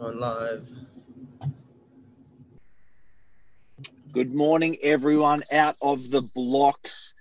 On 0.00 0.18
live. 0.18 0.72
Good 4.12 4.34
morning, 4.34 4.76
everyone 4.82 5.44
out 5.52 5.76
of 5.80 6.10
the 6.10 6.22
blocks. 6.22 7.14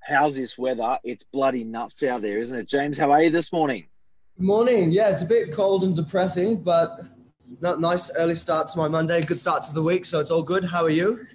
How's 0.00 0.34
this 0.34 0.56
weather? 0.56 0.98
It's 1.04 1.22
bloody 1.24 1.64
nuts 1.64 2.02
out 2.02 2.22
there, 2.22 2.38
isn't 2.38 2.58
it? 2.58 2.66
James, 2.66 2.96
how 2.96 3.10
are 3.10 3.22
you 3.22 3.30
this 3.30 3.52
morning? 3.52 3.88
Good 4.38 4.46
Morning. 4.46 4.90
Yeah, 4.90 5.10
it's 5.10 5.20
a 5.20 5.26
bit 5.26 5.52
cold 5.52 5.84
and 5.84 5.94
depressing, 5.94 6.62
but 6.62 6.98
not 7.60 7.78
nice 7.78 8.10
early 8.16 8.34
start 8.34 8.68
to 8.68 8.78
my 8.78 8.88
Monday. 8.88 9.20
Good 9.20 9.38
start 9.38 9.62
to 9.64 9.74
the 9.74 9.82
week, 9.82 10.06
so 10.06 10.18
it's 10.18 10.30
all 10.30 10.42
good. 10.42 10.64
How 10.64 10.84
are 10.84 10.90
you? 10.90 11.26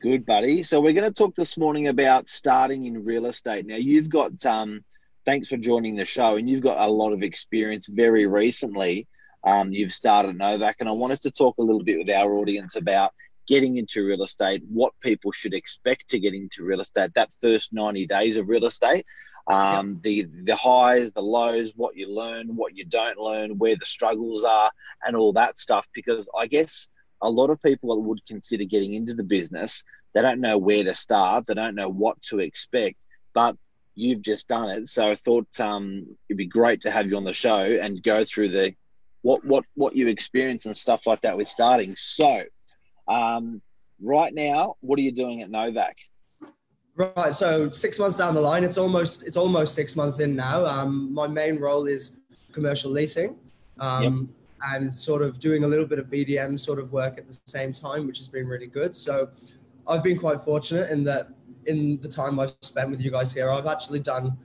Good, 0.00 0.24
buddy. 0.24 0.62
So 0.62 0.80
we're 0.80 0.92
going 0.92 1.12
to 1.12 1.14
talk 1.14 1.34
this 1.34 1.58
morning 1.58 1.88
about 1.88 2.28
starting 2.28 2.84
in 2.84 3.04
real 3.04 3.26
estate. 3.26 3.66
Now, 3.66 3.76
you've 3.76 4.08
got 4.08 4.46
um, 4.46 4.84
thanks 5.24 5.48
for 5.48 5.56
joining 5.56 5.96
the 5.96 6.04
show, 6.04 6.36
and 6.36 6.48
you've 6.48 6.62
got 6.62 6.78
a 6.78 6.88
lot 6.88 7.12
of 7.12 7.24
experience 7.24 7.88
very 7.88 8.26
recently. 8.26 9.08
Um, 9.44 9.72
you've 9.72 9.92
started 9.92 10.36
Novak, 10.36 10.76
and 10.80 10.88
I 10.88 10.92
wanted 10.92 11.22
to 11.22 11.30
talk 11.30 11.56
a 11.58 11.62
little 11.62 11.82
bit 11.82 11.98
with 11.98 12.10
our 12.10 12.34
audience 12.34 12.76
about 12.76 13.12
getting 13.46 13.78
into 13.78 14.04
real 14.04 14.22
estate, 14.22 14.62
what 14.68 14.92
people 15.00 15.32
should 15.32 15.54
expect 15.54 16.08
to 16.08 16.18
get 16.18 16.34
into 16.34 16.62
real 16.62 16.80
estate, 16.80 17.12
that 17.14 17.30
first 17.42 17.72
90 17.72 18.06
days 18.06 18.36
of 18.36 18.48
real 18.48 18.66
estate, 18.66 19.04
um, 19.48 19.94
yep. 19.94 20.02
the 20.02 20.28
the 20.44 20.56
highs, 20.56 21.10
the 21.12 21.22
lows, 21.22 21.72
what 21.74 21.96
you 21.96 22.14
learn, 22.14 22.54
what 22.54 22.76
you 22.76 22.84
don't 22.84 23.18
learn, 23.18 23.58
where 23.58 23.74
the 23.76 23.86
struggles 23.86 24.44
are, 24.44 24.70
and 25.04 25.16
all 25.16 25.32
that 25.32 25.58
stuff. 25.58 25.88
Because 25.94 26.28
I 26.38 26.46
guess 26.46 26.88
a 27.22 27.30
lot 27.30 27.50
of 27.50 27.62
people 27.62 28.00
would 28.02 28.24
consider 28.26 28.64
getting 28.64 28.94
into 28.94 29.14
the 29.14 29.24
business. 29.24 29.82
They 30.14 30.22
don't 30.22 30.40
know 30.40 30.58
where 30.58 30.84
to 30.84 30.94
start. 30.94 31.46
They 31.46 31.54
don't 31.54 31.74
know 31.74 31.88
what 31.88 32.20
to 32.24 32.40
expect. 32.40 33.04
But 33.34 33.56
you've 33.94 34.22
just 34.22 34.48
done 34.48 34.70
it, 34.70 34.88
so 34.88 35.10
I 35.10 35.14
thought 35.14 35.48
um, 35.60 36.06
it'd 36.28 36.38
be 36.38 36.46
great 36.46 36.82
to 36.82 36.90
have 36.90 37.08
you 37.08 37.16
on 37.16 37.24
the 37.24 37.32
show 37.32 37.58
and 37.58 38.02
go 38.02 38.24
through 38.24 38.50
the 38.50 38.74
what 39.22 39.44
what 39.44 39.64
what 39.74 39.96
you 39.96 40.08
experience 40.08 40.66
and 40.66 40.76
stuff 40.76 41.06
like 41.06 41.20
that 41.22 41.36
with 41.36 41.48
starting. 41.48 41.94
So, 41.96 42.44
um, 43.08 43.60
right 44.00 44.32
now, 44.32 44.76
what 44.80 44.98
are 44.98 45.02
you 45.02 45.12
doing 45.12 45.42
at 45.42 45.50
Novak? 45.50 45.96
Right, 46.96 47.32
so 47.32 47.70
six 47.70 47.98
months 47.98 48.18
down 48.18 48.34
the 48.34 48.40
line, 48.40 48.64
it's 48.64 48.78
almost 48.78 49.26
it's 49.26 49.36
almost 49.36 49.74
six 49.74 49.96
months 49.96 50.20
in 50.20 50.34
now. 50.34 50.66
Um, 50.66 51.12
my 51.12 51.26
main 51.26 51.58
role 51.58 51.86
is 51.86 52.18
commercial 52.52 52.90
leasing, 52.90 53.36
um, 53.78 54.02
yep. 54.02 54.74
and 54.74 54.94
sort 54.94 55.22
of 55.22 55.38
doing 55.38 55.64
a 55.64 55.68
little 55.68 55.86
bit 55.86 55.98
of 55.98 56.06
BDM 56.06 56.58
sort 56.58 56.78
of 56.78 56.92
work 56.92 57.18
at 57.18 57.26
the 57.26 57.38
same 57.46 57.72
time, 57.72 58.06
which 58.06 58.18
has 58.18 58.28
been 58.28 58.46
really 58.46 58.66
good. 58.66 58.94
So, 58.96 59.30
I've 59.86 60.02
been 60.02 60.18
quite 60.18 60.40
fortunate 60.40 60.90
in 60.90 61.04
that 61.04 61.28
in 61.66 62.00
the 62.00 62.08
time 62.08 62.40
I've 62.40 62.54
spent 62.62 62.90
with 62.90 63.00
you 63.00 63.10
guys 63.10 63.32
here, 63.32 63.50
I've 63.50 63.66
actually 63.66 64.00
done 64.00 64.36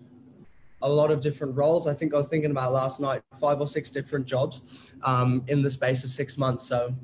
a 0.85 0.89
lot 0.89 1.09
of 1.09 1.19
different 1.19 1.57
roles. 1.57 1.87
I 1.87 1.93
think 1.93 2.13
I 2.13 2.17
was 2.17 2.27
thinking 2.27 2.51
about 2.51 2.71
last 2.71 3.01
night, 3.01 3.23
five 3.41 3.59
or 3.59 3.67
six 3.67 3.89
different 3.89 4.27
jobs 4.27 4.93
um, 5.01 5.43
in 5.47 5.63
the 5.63 5.69
space 5.69 6.03
of 6.03 6.11
six 6.11 6.37
months. 6.37 6.63
So 6.63 6.95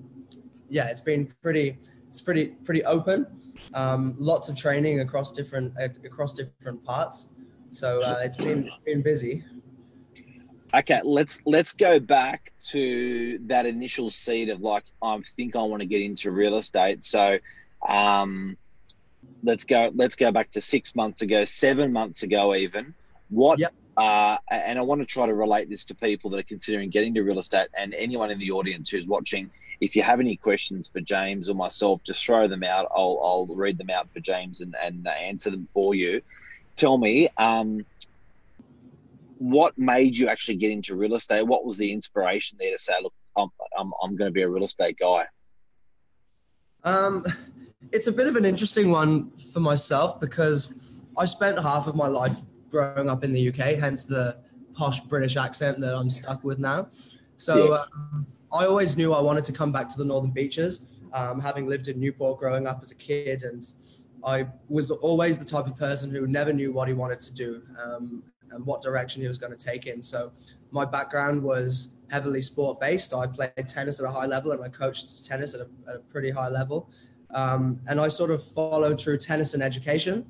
yeah, 0.70 0.88
it's 0.88 1.02
been 1.02 1.34
pretty, 1.42 1.80
it's 2.08 2.22
pretty, 2.22 2.46
pretty 2.64 2.86
open. 2.86 3.26
Um, 3.74 4.16
lots 4.20 4.50
of 4.50 4.56
training 4.56 5.00
across 5.00 5.34
different, 5.34 5.74
uh, 5.80 5.90
across 6.06 6.34
different 6.34 6.84
parts. 6.84 7.30
So 7.72 8.04
uh, 8.04 8.20
it's 8.22 8.38
been, 8.38 8.70
been 8.86 9.02
busy. 9.02 9.44
Okay, 10.74 11.02
let's 11.04 11.42
let's 11.46 11.74
go 11.74 12.00
back 12.00 12.54
to 12.70 13.40
that 13.48 13.66
initial 13.66 14.09
seed 14.09 14.48
of 14.48 14.62
like 14.62 14.86
I 15.02 15.20
think 15.36 15.58
I 15.58 15.64
want 15.64 15.82
to 15.82 15.86
get 15.86 16.02
into 16.02 16.32
real 16.32 16.56
estate. 16.56 17.04
So, 17.04 17.40
um, 17.86 18.56
let's 19.44 19.66
go 19.66 19.92
let's 19.96 20.16
go 20.16 20.32
back 20.32 20.50
to 20.52 20.62
six 20.62 20.96
months 20.96 21.24
ago, 21.24 21.44
seven 21.44 21.92
months 21.92 22.24
ago, 22.24 22.56
even. 22.56 22.94
What 23.32 23.60
yep. 23.60 23.74
uh, 23.96 24.38
and 24.52 24.78
I 24.78 24.82
want 24.82 25.00
to 25.00 25.06
try 25.06 25.26
to 25.26 25.34
relate 25.34 25.70
this 25.70 25.86
to 25.86 25.96
people 25.96 26.30
that 26.32 26.40
are 26.40 26.44
considering 26.44 26.90
getting 26.90 27.14
to 27.16 27.22
real 27.22 27.40
estate 27.40 27.70
and 27.78 27.94
anyone 27.94 28.30
in 28.30 28.38
the 28.38 28.52
audience 28.52 28.90
who's 28.90 29.08
watching. 29.08 29.50
If 29.80 29.96
you 29.96 30.04
have 30.04 30.20
any 30.20 30.36
questions 30.36 30.90
for 30.92 31.00
James 31.00 31.50
or 31.50 31.56
myself, 31.56 32.04
just 32.04 32.24
throw 32.24 32.48
them 32.48 32.64
out. 32.64 32.88
I'll, 32.96 33.20
I'll 33.24 33.56
read 33.56 33.80
them 33.80 33.90
out 33.90 34.09
for 34.14 34.20
James 34.20 34.62
and, 34.62 34.76
and 34.84 35.08
answer 35.08 35.50
them 35.50 35.68
for 35.74 35.96
you. 35.96 36.22
Tell 36.75 36.97
me, 36.97 37.30
um, 37.38 37.84
what 39.38 39.75
made 39.78 40.18
you 40.18 40.28
actually 40.28 40.58
get 40.58 40.72
into 40.72 40.96
real 40.96 41.16
estate? 41.16 41.47
What 41.47 41.66
was 41.66 41.78
the 41.78 41.91
inspiration 41.91 42.58
there 42.59 42.72
to 42.72 42.78
say, 42.78 42.94
look, 43.02 43.14
I'm, 43.36 43.47
I'm, 43.78 43.91
I'm 44.03 44.16
going 44.16 44.28
to 44.28 44.34
be 44.34 44.44
a 44.44 44.50
real 44.50 44.66
estate 44.66 44.97
guy? 45.00 45.25
Um, 46.84 47.25
it's 47.91 48.08
a 48.08 48.12
bit 48.12 48.28
of 48.28 48.36
an 48.36 48.46
interesting 48.46 48.91
one 48.91 49.31
for 49.31 49.62
myself 49.62 50.20
because 50.20 51.02
I 51.18 51.25
spent 51.25 51.59
half 51.59 51.88
of 51.88 51.96
my 51.96 52.08
life 52.08 52.38
growing 52.72 53.09
up 53.09 53.24
in 53.24 53.34
the 53.34 53.50
UK, 53.50 53.78
hence 53.78 54.04
the 54.04 54.38
posh 54.74 55.02
British 55.02 55.38
accent 55.38 55.80
that 55.82 55.94
I'm 55.94 56.09
stuck 56.09 56.44
with 56.44 56.58
now. 56.58 56.88
So 57.38 57.74
yeah. 57.74 57.84
um, 57.96 58.26
I 58.54 58.66
always 58.66 58.98
knew 58.98 59.14
I 59.14 59.22
wanted 59.22 59.44
to 59.46 59.52
come 59.52 59.72
back 59.72 59.90
to 59.90 59.98
the 59.98 60.06
Northern 60.06 60.32
Beaches, 60.32 60.86
um, 61.14 61.40
having 61.40 61.68
lived 61.68 61.88
in 61.88 62.00
Newport 62.00 62.40
growing 62.40 62.68
up 62.68 62.80
as 62.82 62.92
a 62.92 62.96
kid. 62.96 63.44
And 63.44 63.64
I 64.24 64.48
was 64.70 64.92
always 64.92 65.38
the 65.38 65.46
type 65.46 65.68
of 65.68 65.78
person 65.78 66.12
who 66.12 66.28
never 66.28 66.54
knew 66.54 66.72
what 66.72 66.88
he 66.88 66.94
wanted 66.94 67.20
to 67.22 67.34
do 67.34 67.62
um, 67.84 68.24
and 68.52 68.66
what 68.66 68.82
direction 68.82 69.22
he 69.22 69.28
was 69.28 69.38
going 69.38 69.56
to 69.56 69.66
take 69.66 69.88
in. 69.88 70.02
So 70.02 70.32
my 70.72 70.86
background 70.86 71.42
was 71.42 71.96
heavily 72.09 72.42
sport 72.42 72.80
based. 72.80 73.14
I 73.14 73.26
played 73.26 73.68
tennis 73.68 74.00
at 74.00 74.06
a 74.06 74.09
high 74.09 74.26
level 74.26 74.52
and 74.52 74.64
I 74.64 74.70
coached 74.70 75.26
tennis 75.26 75.53
at 75.53 75.62
a, 75.62 75.68
at 75.90 75.96
a 75.96 76.00
pretty 76.00 76.30
high 76.30 76.50
level. 76.50 76.90
Um, 77.34 77.80
and 77.88 78.00
I 78.00 78.09
sort 78.09 78.32
of 78.32 78.46
followed 78.46 79.00
through 79.00 79.18
tennis 79.20 79.53
and 79.53 79.64
education. 79.64 80.26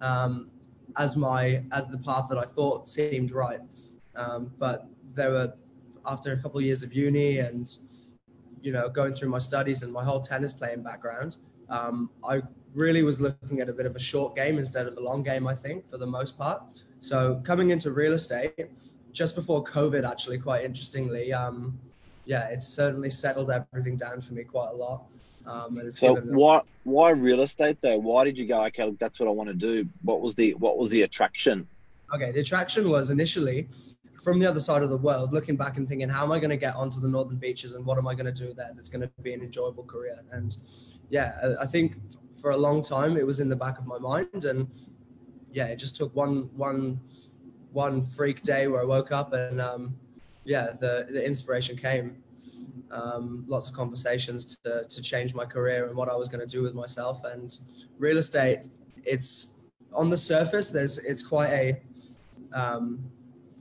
Um, 0.00 0.50
as 0.98 1.16
my 1.16 1.62
as 1.72 1.88
the 1.88 1.98
path 1.98 2.26
that 2.30 2.38
I 2.38 2.44
thought 2.44 2.88
seemed 2.88 3.30
right. 3.30 3.60
Um, 4.14 4.50
but 4.58 4.86
there 5.14 5.30
were 5.30 5.52
after 6.06 6.32
a 6.32 6.36
couple 6.36 6.58
of 6.58 6.64
years 6.64 6.82
of 6.82 6.92
uni 6.92 7.38
and 7.38 7.76
you 8.62 8.72
know 8.72 8.88
going 8.88 9.12
through 9.12 9.28
my 9.28 9.38
studies 9.38 9.82
and 9.82 9.92
my 9.92 10.04
whole 10.04 10.20
tennis 10.20 10.52
playing 10.52 10.82
background, 10.82 11.38
um, 11.68 12.10
I 12.28 12.42
really 12.74 13.02
was 13.02 13.20
looking 13.20 13.60
at 13.60 13.68
a 13.68 13.72
bit 13.72 13.86
of 13.86 13.96
a 13.96 14.00
short 14.00 14.36
game 14.36 14.58
instead 14.58 14.86
of 14.86 14.96
a 14.96 15.00
long 15.00 15.22
game. 15.22 15.46
I 15.46 15.54
think 15.54 15.88
for 15.90 15.98
the 15.98 16.06
most 16.06 16.38
part. 16.38 16.62
So 17.00 17.40
coming 17.44 17.70
into 17.70 17.92
real 17.92 18.12
estate 18.12 18.70
just 19.12 19.34
before 19.34 19.64
COVID, 19.64 20.08
actually, 20.08 20.38
quite 20.38 20.62
interestingly, 20.62 21.32
um, 21.32 21.78
yeah, 22.26 22.48
it's 22.48 22.66
certainly 22.66 23.08
settled 23.08 23.50
everything 23.50 23.96
down 23.96 24.20
for 24.20 24.34
me 24.34 24.44
quite 24.44 24.70
a 24.70 24.76
lot. 24.76 25.04
Um, 25.46 25.90
so 25.90 26.16
why 26.16 26.60
why 26.84 27.10
real 27.10 27.42
estate 27.42 27.78
though? 27.80 27.98
Why 27.98 28.24
did 28.24 28.36
you 28.38 28.46
go? 28.46 28.64
Okay, 28.64 28.84
look, 28.84 28.98
that's 28.98 29.20
what 29.20 29.28
I 29.28 29.32
want 29.32 29.48
to 29.48 29.54
do. 29.54 29.88
What 30.02 30.20
was 30.20 30.34
the 30.34 30.54
what 30.54 30.76
was 30.76 30.90
the 30.90 31.02
attraction? 31.02 31.66
Okay, 32.14 32.32
the 32.32 32.40
attraction 32.40 32.88
was 32.88 33.10
initially 33.10 33.68
from 34.22 34.38
the 34.38 34.46
other 34.46 34.60
side 34.60 34.82
of 34.82 34.90
the 34.90 34.96
world, 34.96 35.32
looking 35.32 35.56
back 35.56 35.76
and 35.76 35.88
thinking, 35.88 36.08
how 36.08 36.24
am 36.24 36.32
I 36.32 36.38
going 36.38 36.50
to 36.50 36.56
get 36.56 36.74
onto 36.74 37.00
the 37.00 37.08
northern 37.08 37.36
beaches 37.36 37.74
and 37.74 37.84
what 37.84 37.98
am 37.98 38.08
I 38.08 38.14
going 38.14 38.32
to 38.32 38.46
do 38.46 38.54
there 38.54 38.72
that's 38.74 38.88
going 38.88 39.02
to 39.02 39.10
be 39.22 39.34
an 39.34 39.42
enjoyable 39.42 39.84
career? 39.84 40.18
And 40.32 40.56
yeah, 41.10 41.54
I 41.60 41.66
think 41.66 41.96
for 42.40 42.50
a 42.50 42.56
long 42.56 42.82
time 42.82 43.16
it 43.16 43.26
was 43.26 43.40
in 43.40 43.48
the 43.48 43.56
back 43.56 43.78
of 43.78 43.86
my 43.86 43.98
mind, 43.98 44.44
and 44.44 44.68
yeah, 45.52 45.66
it 45.66 45.76
just 45.76 45.96
took 45.96 46.14
one 46.14 46.50
one 46.56 47.00
one 47.72 48.04
freak 48.04 48.42
day 48.42 48.68
where 48.68 48.80
I 48.80 48.84
woke 48.84 49.12
up 49.12 49.32
and 49.32 49.60
um, 49.60 49.96
yeah, 50.44 50.72
the 50.78 51.06
the 51.10 51.24
inspiration 51.24 51.76
came 51.76 52.22
um, 52.90 53.44
lots 53.46 53.68
of 53.68 53.74
conversations 53.74 54.56
to, 54.64 54.84
to 54.88 55.02
change 55.02 55.34
my 55.34 55.44
career 55.44 55.86
and 55.86 55.96
what 55.96 56.08
I 56.08 56.16
was 56.16 56.28
going 56.28 56.46
to 56.46 56.46
do 56.46 56.62
with 56.62 56.74
myself. 56.74 57.22
And 57.24 57.56
real 57.98 58.18
estate, 58.18 58.68
it's 59.04 59.54
on 59.92 60.10
the 60.10 60.18
surface, 60.18 60.70
there's 60.70 60.98
it's 60.98 61.22
quite 61.22 61.50
a 61.50 61.80
um, 62.52 63.10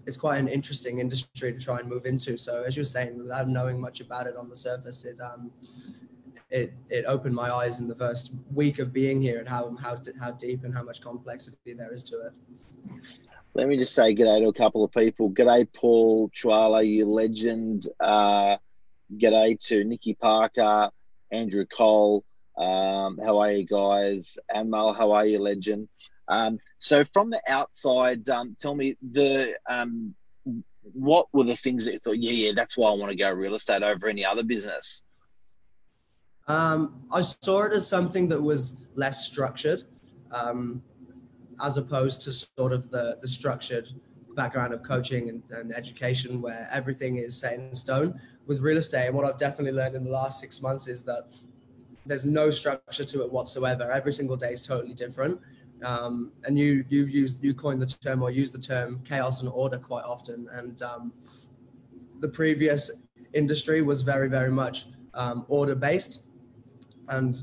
it's 0.05 0.17
quite 0.17 0.37
an 0.37 0.47
interesting 0.47 0.99
industry 0.99 1.51
to 1.51 1.59
try 1.59 1.79
and 1.79 1.89
move 1.89 2.05
into. 2.05 2.37
So 2.37 2.63
as 2.63 2.75
you 2.75 2.81
were 2.81 2.85
saying, 2.85 3.17
without 3.17 3.47
knowing 3.47 3.79
much 3.79 4.01
about 4.01 4.27
it 4.27 4.35
on 4.35 4.49
the 4.49 4.55
surface, 4.55 5.05
it 5.05 5.19
um, 5.19 5.51
it 6.49 6.73
it 6.89 7.05
opened 7.05 7.35
my 7.35 7.51
eyes 7.51 7.79
in 7.79 7.87
the 7.87 7.95
first 7.95 8.35
week 8.53 8.79
of 8.79 8.93
being 8.93 9.21
here 9.21 9.39
and 9.39 9.49
how 9.49 9.75
how 9.81 9.95
how 10.19 10.31
deep 10.31 10.63
and 10.63 10.73
how 10.73 10.83
much 10.83 11.01
complexity 11.01 11.73
there 11.73 11.93
is 11.93 12.03
to 12.05 12.27
it. 12.27 12.37
Let 13.55 13.67
me 13.67 13.77
just 13.77 13.93
say 13.93 14.13
g'day 14.13 14.41
to 14.41 14.47
a 14.49 14.53
couple 14.53 14.83
of 14.83 14.91
people. 14.91 15.31
G'day, 15.31 15.67
Paul 15.73 16.29
Chwala, 16.29 16.85
you 16.85 17.05
legend. 17.05 17.87
Uh, 17.99 18.57
g'day 19.17 19.59
to 19.67 19.84
Nikki 19.84 20.13
Parker, 20.13 20.90
Andrew 21.31 21.66
Cole. 21.66 22.23
Um, 22.57 23.19
how 23.23 23.40
are 23.40 23.51
you 23.51 23.66
guys? 23.66 24.37
Amal, 24.53 24.93
how 24.93 25.11
are 25.11 25.25
you, 25.25 25.40
legend? 25.40 25.87
Um, 26.28 26.59
so 26.79 27.03
from 27.05 27.29
the 27.29 27.41
outside, 27.47 28.28
um, 28.29 28.55
tell 28.59 28.75
me 28.75 28.95
the 29.11 29.57
um, 29.69 30.16
what 30.93 31.28
were 31.34 31.43
the 31.43 31.55
things 31.55 31.85
that 31.85 31.93
you 31.93 31.99
thought, 31.99 32.17
yeah, 32.19 32.31
yeah, 32.31 32.51
that's 32.55 32.78
why 32.78 32.90
I 32.90 32.93
want 32.93 33.11
to 33.11 33.17
go 33.17 33.29
real 33.31 33.55
estate 33.55 33.84
over 33.84 34.07
any 34.07 34.25
other 34.25 34.43
business? 34.43 35.03
Um, 36.47 37.03
I 37.11 37.22
saw 37.22 37.63
it 37.63 37.73
as 37.73 37.87
something 37.87 38.28
that 38.29 38.41
was 38.41 38.78
less 38.93 39.25
structured, 39.25 39.84
um, 40.31 40.84
as 41.63 41.78
opposed 41.78 42.22
to 42.22 42.31
sort 42.31 42.72
of 42.72 42.91
the 42.91 43.17
the 43.22 43.28
structured 43.28 43.90
background 44.35 44.73
of 44.73 44.84
coaching 44.84 45.29
and, 45.29 45.43
and 45.52 45.73
education 45.73 46.41
where 46.41 46.67
everything 46.72 47.17
is 47.17 47.37
set 47.37 47.53
in 47.53 47.73
stone 47.73 48.20
with 48.47 48.59
real 48.61 48.78
estate 48.78 49.08
and 49.08 49.16
what 49.16 49.26
I've 49.26 49.37
definitely 49.37 49.72
learned 49.72 49.96
in 49.96 50.03
the 50.03 50.11
last 50.11 50.40
six 50.40 50.61
months 50.61 50.87
is 50.87 51.03
that 51.03 51.29
there's 52.05 52.26
no 52.26 52.52
structure 52.52 53.03
to 53.03 53.23
it 53.23 53.32
whatsoever. 53.32 53.91
Every 53.91 54.14
single 54.14 54.37
day 54.37 54.52
is 54.52 54.66
totally 54.66 54.93
different. 54.93 55.40
Um, 55.84 56.32
and 56.46 56.58
you 56.58 56.85
you 56.90 57.05
use 57.05 57.37
you 57.41 57.53
coined 57.53 57.82
the 57.82 57.85
term 57.85 58.22
or 58.22 58.32
use 58.32 58.52
the 58.52 58.59
term 58.59 59.02
chaos 59.03 59.41
and 59.41 59.49
order 59.49 59.78
quite 59.78 60.05
often. 60.05 60.47
And 60.52 60.81
um, 60.81 61.14
the 62.22 62.29
previous 62.29 62.91
industry 63.34 63.81
was 63.81 64.02
very, 64.02 64.29
very 64.29 64.52
much 64.52 64.88
um, 65.14 65.46
order 65.47 65.76
based, 65.76 66.26
and 67.09 67.41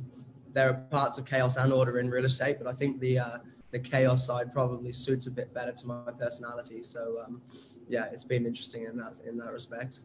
there 0.52 0.70
are 0.70 0.74
parts 0.74 1.18
of 1.18 1.26
chaos 1.26 1.56
and 1.56 1.72
order 1.72 1.98
in 1.98 2.10
real 2.10 2.24
estate. 2.24 2.56
But 2.58 2.68
I 2.68 2.72
think 2.72 3.00
the 3.00 3.18
uh, 3.18 3.38
the 3.72 3.78
chaos 3.78 4.26
side 4.26 4.52
probably 4.52 4.92
suits 4.92 5.26
a 5.26 5.30
bit 5.30 5.52
better 5.52 5.72
to 5.72 5.86
my 5.86 6.12
personality. 6.18 6.82
So 6.82 7.18
um, 7.26 7.42
yeah, 7.88 8.04
it's 8.12 8.24
been 8.24 8.46
interesting 8.46 8.84
in 8.84 8.96
that 8.98 9.18
in 9.26 9.36
that 9.38 9.52
respect. 9.52 10.00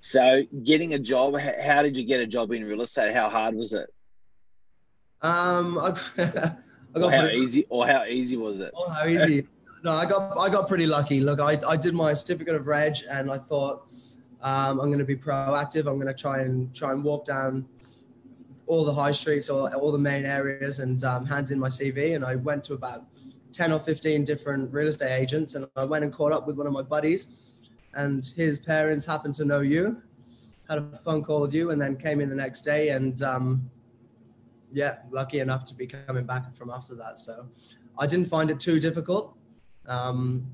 So 0.00 0.42
getting 0.64 0.94
a 0.94 0.98
job, 0.98 1.38
how 1.38 1.82
did 1.82 1.96
you 1.96 2.04
get 2.04 2.20
a 2.20 2.26
job 2.26 2.52
in 2.52 2.64
real 2.64 2.82
estate? 2.82 3.12
How 3.12 3.28
hard 3.28 3.54
was 3.54 3.72
it? 3.72 3.88
Um, 5.22 5.78
I, 5.78 5.96
I 6.18 6.98
got 6.98 7.04
or 7.04 7.10
how 7.10 7.20
pretty, 7.22 7.38
easy, 7.38 7.66
or 7.68 7.86
how 7.86 8.04
easy 8.04 8.36
was 8.36 8.60
it? 8.60 8.72
Oh, 8.74 8.88
how 8.90 9.06
easy. 9.06 9.46
no, 9.84 9.92
I 9.92 10.04
got 10.04 10.36
I 10.38 10.50
got 10.50 10.68
pretty 10.68 10.86
lucky. 10.86 11.20
Look, 11.20 11.40
I, 11.40 11.58
I 11.66 11.76
did 11.76 11.94
my 11.94 12.12
certificate 12.12 12.54
of 12.54 12.66
reg, 12.66 12.96
and 13.08 13.30
I 13.30 13.38
thought 13.38 13.88
um, 14.42 14.80
I'm 14.80 14.88
going 14.88 14.98
to 14.98 15.04
be 15.04 15.16
proactive. 15.16 15.86
I'm 15.86 16.00
going 16.00 16.08
to 16.08 16.14
try 16.14 16.40
and 16.40 16.74
try 16.74 16.92
and 16.92 17.02
walk 17.02 17.24
down 17.24 17.66
all 18.72 18.84
the 18.84 18.92
high 18.92 19.12
streets 19.12 19.50
or 19.50 19.70
all 19.74 19.92
the 19.92 19.98
main 19.98 20.24
areas 20.24 20.78
and 20.78 21.04
um, 21.04 21.26
hand 21.26 21.50
in 21.50 21.58
my 21.58 21.68
CV. 21.68 22.14
And 22.16 22.24
I 22.24 22.36
went 22.36 22.64
to 22.64 22.74
about 22.74 23.04
10 23.52 23.70
or 23.70 23.78
15 23.78 24.24
different 24.24 24.72
real 24.72 24.88
estate 24.88 25.14
agents, 25.14 25.54
and 25.54 25.66
I 25.76 25.84
went 25.84 26.04
and 26.04 26.12
caught 26.12 26.32
up 26.32 26.46
with 26.46 26.56
one 26.56 26.66
of 26.66 26.72
my 26.72 26.80
buddies, 26.80 27.52
and 27.94 28.24
his 28.34 28.58
parents 28.58 29.04
happened 29.04 29.34
to 29.34 29.44
know 29.44 29.60
you. 29.60 30.00
Had 30.70 30.78
a 30.78 30.96
phone 30.96 31.22
call 31.22 31.42
with 31.42 31.52
you, 31.52 31.70
and 31.70 31.80
then 31.80 31.96
came 31.96 32.22
in 32.22 32.30
the 32.30 32.34
next 32.34 32.62
day, 32.62 32.88
and 32.88 33.22
um, 33.22 33.70
yeah, 34.72 35.00
lucky 35.10 35.40
enough 35.40 35.64
to 35.66 35.74
be 35.74 35.86
coming 35.86 36.24
back 36.24 36.54
from 36.54 36.70
after 36.70 36.94
that. 36.94 37.18
So 37.18 37.46
I 37.98 38.06
didn't 38.06 38.26
find 38.26 38.50
it 38.50 38.58
too 38.58 38.78
difficult. 38.78 39.36
Um, 39.86 40.46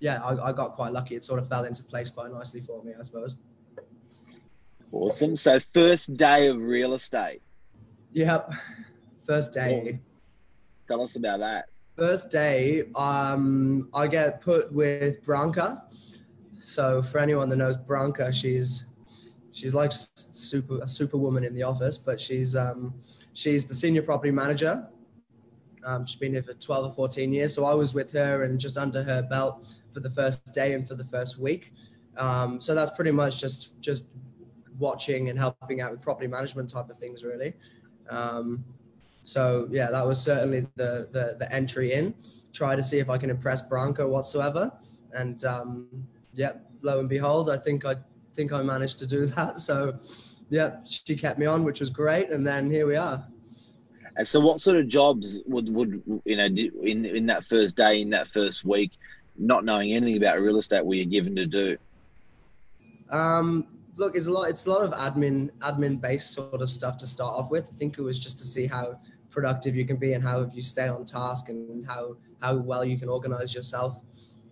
yeah, 0.00 0.22
I, 0.24 0.48
I 0.48 0.52
got 0.52 0.74
quite 0.74 0.92
lucky. 0.94 1.16
It 1.16 1.22
sort 1.22 1.38
of 1.38 1.48
fell 1.48 1.64
into 1.64 1.84
place 1.84 2.08
quite 2.08 2.32
nicely 2.32 2.62
for 2.62 2.82
me, 2.82 2.92
I 2.98 3.02
suppose. 3.02 3.36
Awesome. 4.94 5.34
So 5.34 5.58
first 5.58 6.16
day 6.16 6.46
of 6.46 6.62
real 6.62 6.94
estate. 6.94 7.42
Yep. 8.12 8.52
First 9.24 9.52
day. 9.52 9.98
Tell 10.86 11.02
us 11.02 11.16
about 11.16 11.40
that. 11.40 11.66
First 11.98 12.30
day, 12.30 12.84
um, 12.94 13.88
I 13.92 14.06
get 14.06 14.40
put 14.40 14.72
with 14.72 15.24
Branka. 15.24 15.82
So 16.60 17.02
for 17.02 17.18
anyone 17.18 17.48
that 17.48 17.56
knows 17.56 17.76
Branka, 17.76 18.32
she's 18.32 18.92
she's 19.50 19.74
like 19.74 19.90
super 19.92 20.78
a 20.80 20.86
superwoman 20.86 21.42
in 21.42 21.54
the 21.54 21.64
office, 21.64 21.98
but 21.98 22.20
she's 22.20 22.54
um, 22.54 22.94
she's 23.32 23.66
the 23.66 23.74
senior 23.74 24.02
property 24.02 24.30
manager. 24.30 24.88
Um, 25.84 26.06
she's 26.06 26.20
been 26.20 26.32
here 26.32 26.42
for 26.42 26.54
12 26.54 26.86
or 26.86 26.92
14 26.92 27.32
years. 27.32 27.52
So 27.52 27.64
I 27.64 27.74
was 27.74 27.94
with 27.94 28.12
her 28.12 28.44
and 28.44 28.60
just 28.60 28.78
under 28.78 29.02
her 29.02 29.22
belt 29.22 29.74
for 29.92 29.98
the 29.98 30.10
first 30.10 30.54
day 30.54 30.72
and 30.72 30.86
for 30.86 30.94
the 30.94 31.04
first 31.04 31.38
week. 31.38 31.72
Um, 32.16 32.60
so 32.60 32.76
that's 32.76 32.92
pretty 32.92 33.10
much 33.10 33.40
just 33.40 33.80
just 33.80 34.10
watching 34.78 35.30
and 35.30 35.38
helping 35.38 35.80
out 35.80 35.90
with 35.90 36.02
property 36.02 36.26
management 36.26 36.68
type 36.68 36.90
of 36.90 36.98
things, 36.98 37.24
really. 37.24 37.54
Um, 38.10 38.64
so 39.24 39.68
yeah, 39.70 39.90
that 39.90 40.06
was 40.06 40.20
certainly 40.20 40.66
the, 40.76 41.08
the, 41.12 41.36
the 41.38 41.52
entry 41.52 41.92
in. 41.92 42.14
Try 42.52 42.76
to 42.76 42.82
see 42.82 42.98
if 42.98 43.08
I 43.08 43.18
can 43.18 43.30
impress 43.30 43.62
Branka 43.62 44.06
whatsoever, 44.06 44.70
and 45.12 45.44
um, 45.44 45.88
yeah, 46.34 46.52
lo 46.82 47.00
and 47.00 47.08
behold, 47.08 47.50
I 47.50 47.56
think 47.56 47.84
I 47.84 47.96
think 48.34 48.52
I 48.52 48.62
managed 48.62 48.98
to 48.98 49.06
do 49.06 49.26
that. 49.36 49.58
So, 49.58 49.98
yeah, 50.50 50.76
she 50.84 51.16
kept 51.16 51.38
me 51.38 51.46
on, 51.46 51.64
which 51.64 51.80
was 51.80 51.90
great. 51.90 52.30
And 52.30 52.46
then 52.46 52.70
here 52.70 52.86
we 52.86 52.96
are. 52.96 53.26
And 54.16 54.26
so, 54.26 54.38
what 54.38 54.60
sort 54.60 54.76
of 54.76 54.86
jobs 54.86 55.40
would 55.46 55.68
would 55.74 56.02
you 56.24 56.36
know 56.36 56.44
in 56.44 57.04
in 57.04 57.26
that 57.26 57.44
first 57.46 57.76
day, 57.76 58.00
in 58.00 58.10
that 58.10 58.28
first 58.28 58.64
week, 58.64 58.92
not 59.36 59.64
knowing 59.64 59.92
anything 59.92 60.16
about 60.16 60.40
real 60.40 60.58
estate, 60.58 60.84
were 60.84 60.94
you 60.94 61.06
given 61.06 61.34
to 61.34 61.46
do? 61.46 61.76
Um, 63.10 63.66
look, 63.96 64.16
it's 64.16 64.26
a 64.26 64.30
lot. 64.30 64.48
It's 64.48 64.66
a 64.66 64.70
lot 64.70 64.82
of 64.82 64.92
admin 64.92 65.50
admin 65.60 66.00
based 66.00 66.32
sort 66.32 66.60
of 66.60 66.70
stuff 66.70 66.96
to 66.98 67.06
start 67.06 67.34
off 67.34 67.50
with. 67.50 67.68
I 67.72 67.76
think 67.76 67.98
it 67.98 68.02
was 68.02 68.18
just 68.18 68.38
to 68.38 68.44
see 68.44 68.66
how 68.66 68.98
productive 69.30 69.74
you 69.74 69.84
can 69.84 69.96
be 69.96 70.12
and 70.12 70.22
how 70.22 70.40
if 70.42 70.54
you 70.54 70.62
stay 70.62 70.88
on 70.88 71.04
task 71.04 71.48
and 71.48 71.86
how 71.86 72.16
how 72.40 72.56
well 72.56 72.84
you 72.84 72.98
can 72.98 73.08
organize 73.08 73.54
yourself. 73.54 74.00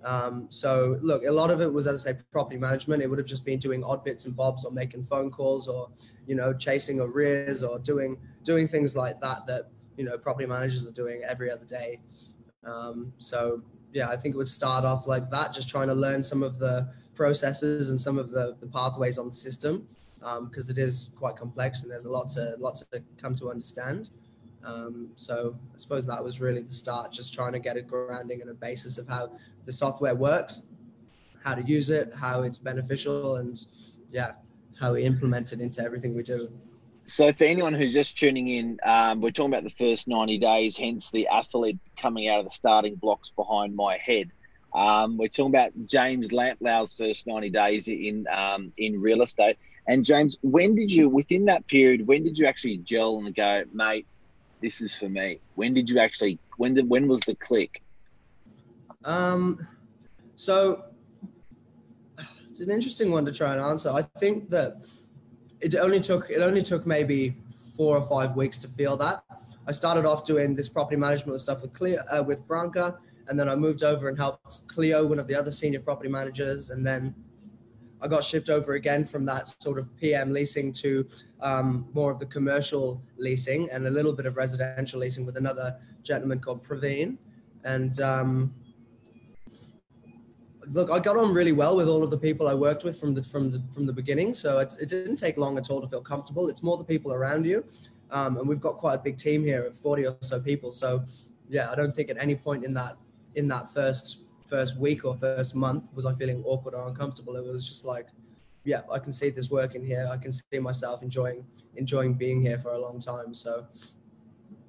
Um, 0.04 0.46
so 0.50 0.98
look, 1.00 1.22
a 1.24 1.30
lot 1.30 1.50
of 1.50 1.60
it 1.60 1.72
was, 1.72 1.86
as 1.86 2.06
I 2.06 2.12
say, 2.12 2.18
property 2.32 2.58
management. 2.58 3.02
It 3.02 3.08
would 3.08 3.18
have 3.18 3.26
just 3.26 3.44
been 3.44 3.60
doing 3.60 3.84
odd 3.84 4.02
bits 4.02 4.26
and 4.26 4.34
bobs, 4.34 4.64
or 4.64 4.72
making 4.72 5.04
phone 5.04 5.30
calls, 5.30 5.68
or 5.68 5.90
you 6.26 6.34
know, 6.34 6.52
chasing 6.52 7.00
arrears, 7.00 7.62
or 7.62 7.78
doing 7.78 8.18
doing 8.42 8.66
things 8.66 8.96
like 8.96 9.20
that 9.20 9.46
that 9.46 9.70
you 9.96 10.04
know 10.04 10.18
property 10.18 10.46
managers 10.46 10.86
are 10.86 10.92
doing 10.92 11.22
every 11.24 11.50
other 11.50 11.64
day. 11.64 12.00
Um, 12.64 13.12
so 13.18 13.62
yeah, 13.92 14.08
I 14.08 14.16
think 14.16 14.34
it 14.34 14.38
would 14.38 14.48
start 14.48 14.84
off 14.84 15.06
like 15.06 15.30
that, 15.30 15.52
just 15.52 15.68
trying 15.68 15.88
to 15.88 15.94
learn 15.94 16.22
some 16.22 16.42
of 16.42 16.58
the 16.58 16.88
processes 17.14 17.90
and 17.90 18.00
some 18.00 18.18
of 18.18 18.30
the, 18.30 18.56
the 18.60 18.66
pathways 18.66 19.18
on 19.18 19.28
the 19.28 19.34
system, 19.34 19.86
because 20.18 20.68
um, 20.68 20.70
it 20.70 20.78
is 20.78 21.10
quite 21.16 21.36
complex 21.36 21.82
and 21.82 21.90
there's 21.90 22.04
a 22.04 22.10
lot 22.10 22.28
to 22.30 22.54
lot 22.58 22.76
to 22.76 23.02
come 23.20 23.34
to 23.34 23.50
understand. 23.50 24.10
Um, 24.64 25.08
so 25.16 25.56
I 25.74 25.78
suppose 25.78 26.06
that 26.06 26.22
was 26.22 26.40
really 26.40 26.62
the 26.62 26.70
start, 26.70 27.12
just 27.12 27.34
trying 27.34 27.52
to 27.52 27.58
get 27.58 27.76
a 27.76 27.82
grounding 27.82 28.40
and 28.40 28.50
a 28.50 28.54
basis 28.54 28.98
of 28.98 29.08
how 29.08 29.32
the 29.64 29.72
software 29.72 30.14
works, 30.14 30.62
how 31.42 31.54
to 31.54 31.62
use 31.62 31.90
it, 31.90 32.12
how 32.14 32.42
it's 32.42 32.58
beneficial, 32.58 33.36
and 33.36 33.66
yeah, 34.10 34.32
how 34.78 34.92
we 34.92 35.02
implement 35.02 35.52
it 35.52 35.60
into 35.60 35.82
everything 35.82 36.14
we 36.14 36.22
do. 36.22 36.50
So, 37.04 37.32
for 37.32 37.44
anyone 37.44 37.74
who's 37.74 37.92
just 37.92 38.16
tuning 38.16 38.48
in, 38.48 38.78
um, 38.84 39.20
we're 39.20 39.32
talking 39.32 39.52
about 39.52 39.64
the 39.64 39.70
first 39.70 40.06
90 40.06 40.38
days, 40.38 40.76
hence 40.76 41.10
the 41.10 41.26
athlete 41.26 41.78
coming 41.96 42.28
out 42.28 42.38
of 42.38 42.44
the 42.44 42.50
starting 42.50 42.94
blocks 42.94 43.30
behind 43.30 43.74
my 43.74 43.98
head. 43.98 44.30
Um, 44.74 45.16
we're 45.18 45.28
talking 45.28 45.54
about 45.54 45.72
James 45.86 46.30
Lamplugh's 46.30 46.94
first 46.94 47.26
90 47.26 47.50
days 47.50 47.88
in 47.88 48.26
um, 48.30 48.72
in 48.78 49.00
real 49.00 49.22
estate. 49.22 49.58
And 49.88 50.04
James, 50.04 50.38
when 50.42 50.74
did 50.74 50.92
you, 50.92 51.08
within 51.08 51.44
that 51.46 51.66
period, 51.66 52.06
when 52.06 52.22
did 52.22 52.38
you 52.38 52.46
actually 52.46 52.78
gel 52.78 53.18
and 53.18 53.34
go, 53.34 53.64
mate, 53.72 54.06
this 54.60 54.80
is 54.80 54.94
for 54.94 55.08
me? 55.08 55.40
When 55.56 55.74
did 55.74 55.90
you 55.90 55.98
actually, 55.98 56.38
when 56.56 56.74
did, 56.74 56.88
when 56.88 57.08
was 57.08 57.20
the 57.20 57.34
click? 57.34 57.82
Um, 59.04 59.66
so 60.36 60.84
it's 62.48 62.60
an 62.60 62.70
interesting 62.70 63.10
one 63.10 63.24
to 63.24 63.32
try 63.32 63.52
and 63.52 63.60
answer. 63.60 63.90
I 63.90 64.02
think 64.20 64.50
that 64.50 64.82
it 65.60 65.74
only 65.74 66.00
took 66.00 66.30
it 66.30 66.42
only 66.42 66.62
took 66.62 66.86
maybe 66.86 67.36
four 67.76 67.96
or 67.96 68.02
five 68.02 68.36
weeks 68.36 68.58
to 68.60 68.68
feel 68.68 68.96
that. 68.98 69.24
I 69.66 69.72
started 69.72 70.04
off 70.04 70.24
doing 70.24 70.54
this 70.54 70.68
property 70.68 70.96
management 70.96 71.40
stuff 71.40 71.62
with 71.62 71.72
Clear, 71.72 72.04
uh, 72.10 72.22
with 72.22 72.46
Branka, 72.46 72.98
and 73.28 73.38
then 73.38 73.48
I 73.48 73.54
moved 73.54 73.82
over 73.82 74.08
and 74.08 74.16
helped 74.18 74.68
Cleo, 74.68 75.06
one 75.06 75.18
of 75.18 75.26
the 75.26 75.34
other 75.34 75.50
senior 75.50 75.80
property 75.80 76.08
managers, 76.08 76.70
and 76.70 76.86
then 76.86 77.14
I 78.02 78.08
got 78.08 78.24
shipped 78.24 78.48
over 78.50 78.74
again 78.74 79.04
from 79.04 79.24
that 79.26 79.62
sort 79.62 79.78
of 79.78 79.94
PM 79.96 80.32
leasing 80.32 80.72
to 80.74 81.06
um, 81.40 81.86
more 81.92 82.10
of 82.10 82.18
the 82.18 82.26
commercial 82.26 83.00
leasing 83.16 83.70
and 83.70 83.86
a 83.86 83.90
little 83.90 84.12
bit 84.12 84.26
of 84.26 84.36
residential 84.36 84.98
leasing 84.98 85.24
with 85.24 85.36
another 85.36 85.78
gentleman 86.02 86.40
called 86.40 86.66
Praveen. 86.66 87.16
And 87.64 88.00
um, 88.00 88.52
look, 90.72 90.90
I 90.90 90.98
got 90.98 91.16
on 91.16 91.32
really 91.32 91.52
well 91.52 91.76
with 91.76 91.88
all 91.88 92.02
of 92.02 92.10
the 92.10 92.18
people 92.18 92.48
I 92.48 92.54
worked 92.54 92.82
with 92.82 92.98
from 92.98 93.14
the 93.14 93.22
from 93.22 93.52
the 93.52 93.62
from 93.72 93.86
the 93.86 93.92
beginning. 93.92 94.34
So 94.34 94.58
it, 94.58 94.74
it 94.80 94.88
didn't 94.88 95.16
take 95.16 95.36
long 95.36 95.56
at 95.56 95.70
all 95.70 95.80
to 95.80 95.88
feel 95.88 96.02
comfortable. 96.02 96.48
It's 96.48 96.62
more 96.62 96.76
the 96.76 96.84
people 96.84 97.12
around 97.12 97.46
you, 97.46 97.64
um, 98.10 98.36
and 98.36 98.48
we've 98.48 98.60
got 98.60 98.78
quite 98.78 98.94
a 98.94 98.98
big 98.98 99.16
team 99.16 99.44
here 99.44 99.64
of 99.64 99.76
forty 99.76 100.06
or 100.06 100.16
so 100.22 100.40
people. 100.40 100.72
So 100.72 101.04
yeah, 101.48 101.70
I 101.70 101.76
don't 101.76 101.94
think 101.94 102.10
at 102.10 102.20
any 102.20 102.34
point 102.34 102.64
in 102.64 102.74
that 102.74 102.96
in 103.34 103.48
that 103.48 103.70
first 103.70 104.24
first 104.46 104.76
week 104.76 105.04
or 105.04 105.14
first 105.16 105.54
month 105.54 105.88
was 105.94 106.04
I 106.04 106.12
feeling 106.12 106.42
awkward 106.44 106.74
or 106.74 106.86
uncomfortable. 106.88 107.36
It 107.36 107.44
was 107.44 107.66
just 107.66 107.84
like, 107.84 108.08
yeah, 108.64 108.82
I 108.92 108.98
can 108.98 109.12
see 109.12 109.30
this 109.30 109.50
working 109.50 109.84
here. 109.84 110.08
I 110.10 110.16
can 110.16 110.32
see 110.32 110.58
myself 110.58 111.02
enjoying 111.02 111.44
enjoying 111.76 112.14
being 112.14 112.42
here 112.42 112.58
for 112.58 112.72
a 112.72 112.80
long 112.80 112.98
time. 112.98 113.34
So 113.34 113.66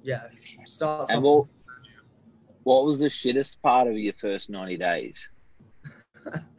yeah, 0.02 0.24
starts. 0.64 1.12
And 1.12 1.22
what, 1.22 1.46
what 2.62 2.84
was 2.84 2.98
the 2.98 3.06
shittest 3.06 3.60
part 3.62 3.86
of 3.86 3.96
your 3.96 4.14
first 4.14 4.50
ninety 4.50 4.76
days? 4.76 5.28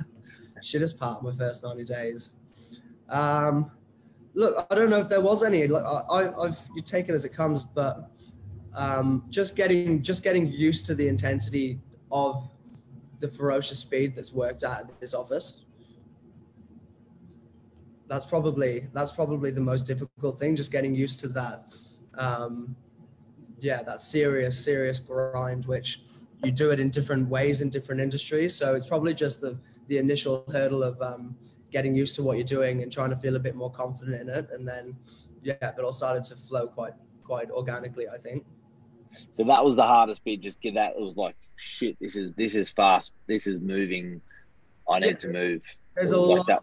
shittest 0.65 0.97
part 0.97 1.19
of 1.19 1.23
my 1.23 1.45
first 1.45 1.63
90 1.63 1.83
days. 1.85 2.31
Um, 3.09 3.71
look, 4.33 4.67
I 4.69 4.75
don't 4.75 4.89
know 4.89 4.99
if 4.99 5.07
there 5.07 5.21
was 5.21 5.43
any. 5.43 5.67
Like 5.67 5.85
I, 5.85 6.31
I've 6.41 6.59
you 6.75 6.81
take 6.81 7.07
it 7.07 7.13
as 7.13 7.23
it 7.23 7.33
comes, 7.33 7.63
but 7.63 8.11
um, 8.73 9.23
just 9.29 9.55
getting 9.55 10.01
just 10.01 10.23
getting 10.23 10.47
used 10.47 10.85
to 10.87 10.95
the 10.95 11.07
intensity 11.07 11.79
of 12.11 12.49
the 13.19 13.27
ferocious 13.27 13.79
speed 13.79 14.15
that's 14.15 14.31
worked 14.31 14.63
at 14.63 14.99
this 14.99 15.13
office. 15.13 15.65
That's 18.07 18.25
probably 18.25 18.87
that's 18.93 19.11
probably 19.11 19.51
the 19.51 19.61
most 19.61 19.83
difficult 19.83 20.39
thing. 20.39 20.55
Just 20.55 20.71
getting 20.71 20.93
used 20.93 21.19
to 21.21 21.27
that. 21.29 21.73
Um, 22.17 22.75
yeah, 23.59 23.81
that 23.83 24.01
serious 24.01 24.63
serious 24.63 24.99
grind, 24.99 25.65
which 25.65 26.01
you 26.43 26.51
do 26.51 26.71
it 26.71 26.79
in 26.79 26.89
different 26.89 27.27
ways 27.27 27.61
in 27.61 27.69
different 27.69 28.01
industries. 28.01 28.55
So 28.55 28.75
it's 28.75 28.85
probably 28.85 29.13
just 29.13 29.41
the 29.41 29.57
the 29.87 29.97
initial 29.97 30.43
hurdle 30.51 30.83
of 30.83 31.01
um, 31.01 31.35
getting 31.71 31.95
used 31.95 32.15
to 32.15 32.23
what 32.23 32.37
you're 32.37 32.45
doing 32.45 32.83
and 32.83 32.91
trying 32.91 33.09
to 33.09 33.15
feel 33.15 33.35
a 33.35 33.39
bit 33.39 33.55
more 33.55 33.71
confident 33.71 34.21
in 34.21 34.29
it, 34.29 34.49
and 34.51 34.67
then 34.67 34.95
yeah, 35.41 35.55
it 35.61 35.79
all 35.79 35.91
started 35.93 36.23
to 36.25 36.35
flow 36.35 36.67
quite 36.67 36.93
quite 37.23 37.49
organically, 37.49 38.07
I 38.07 38.17
think. 38.17 38.45
So 39.31 39.43
that 39.43 39.63
was 39.63 39.75
the 39.75 39.83
hardest 39.83 40.23
bit. 40.23 40.41
Just 40.41 40.61
get 40.61 40.75
that. 40.75 40.95
It 40.95 41.01
was 41.01 41.17
like 41.17 41.35
shit. 41.55 41.97
This 41.99 42.15
is 42.15 42.31
this 42.33 42.55
is 42.55 42.69
fast. 42.69 43.13
This 43.27 43.47
is 43.47 43.59
moving. 43.59 44.21
I 44.89 44.99
need 44.99 45.07
yeah, 45.07 45.13
to 45.13 45.27
move. 45.29 45.61
There's 45.95 46.11
a 46.11 46.19
lot. 46.19 46.47
Like 46.47 46.59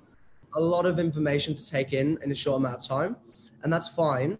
a 0.55 0.61
lot 0.61 0.87
of 0.87 0.99
information 0.99 1.55
to 1.57 1.71
take 1.71 1.93
in 1.93 2.19
in 2.23 2.31
a 2.31 2.35
short 2.35 2.59
amount 2.59 2.77
of 2.77 2.87
time, 2.87 3.17
and 3.63 3.73
that's 3.73 3.89
fine. 3.89 4.39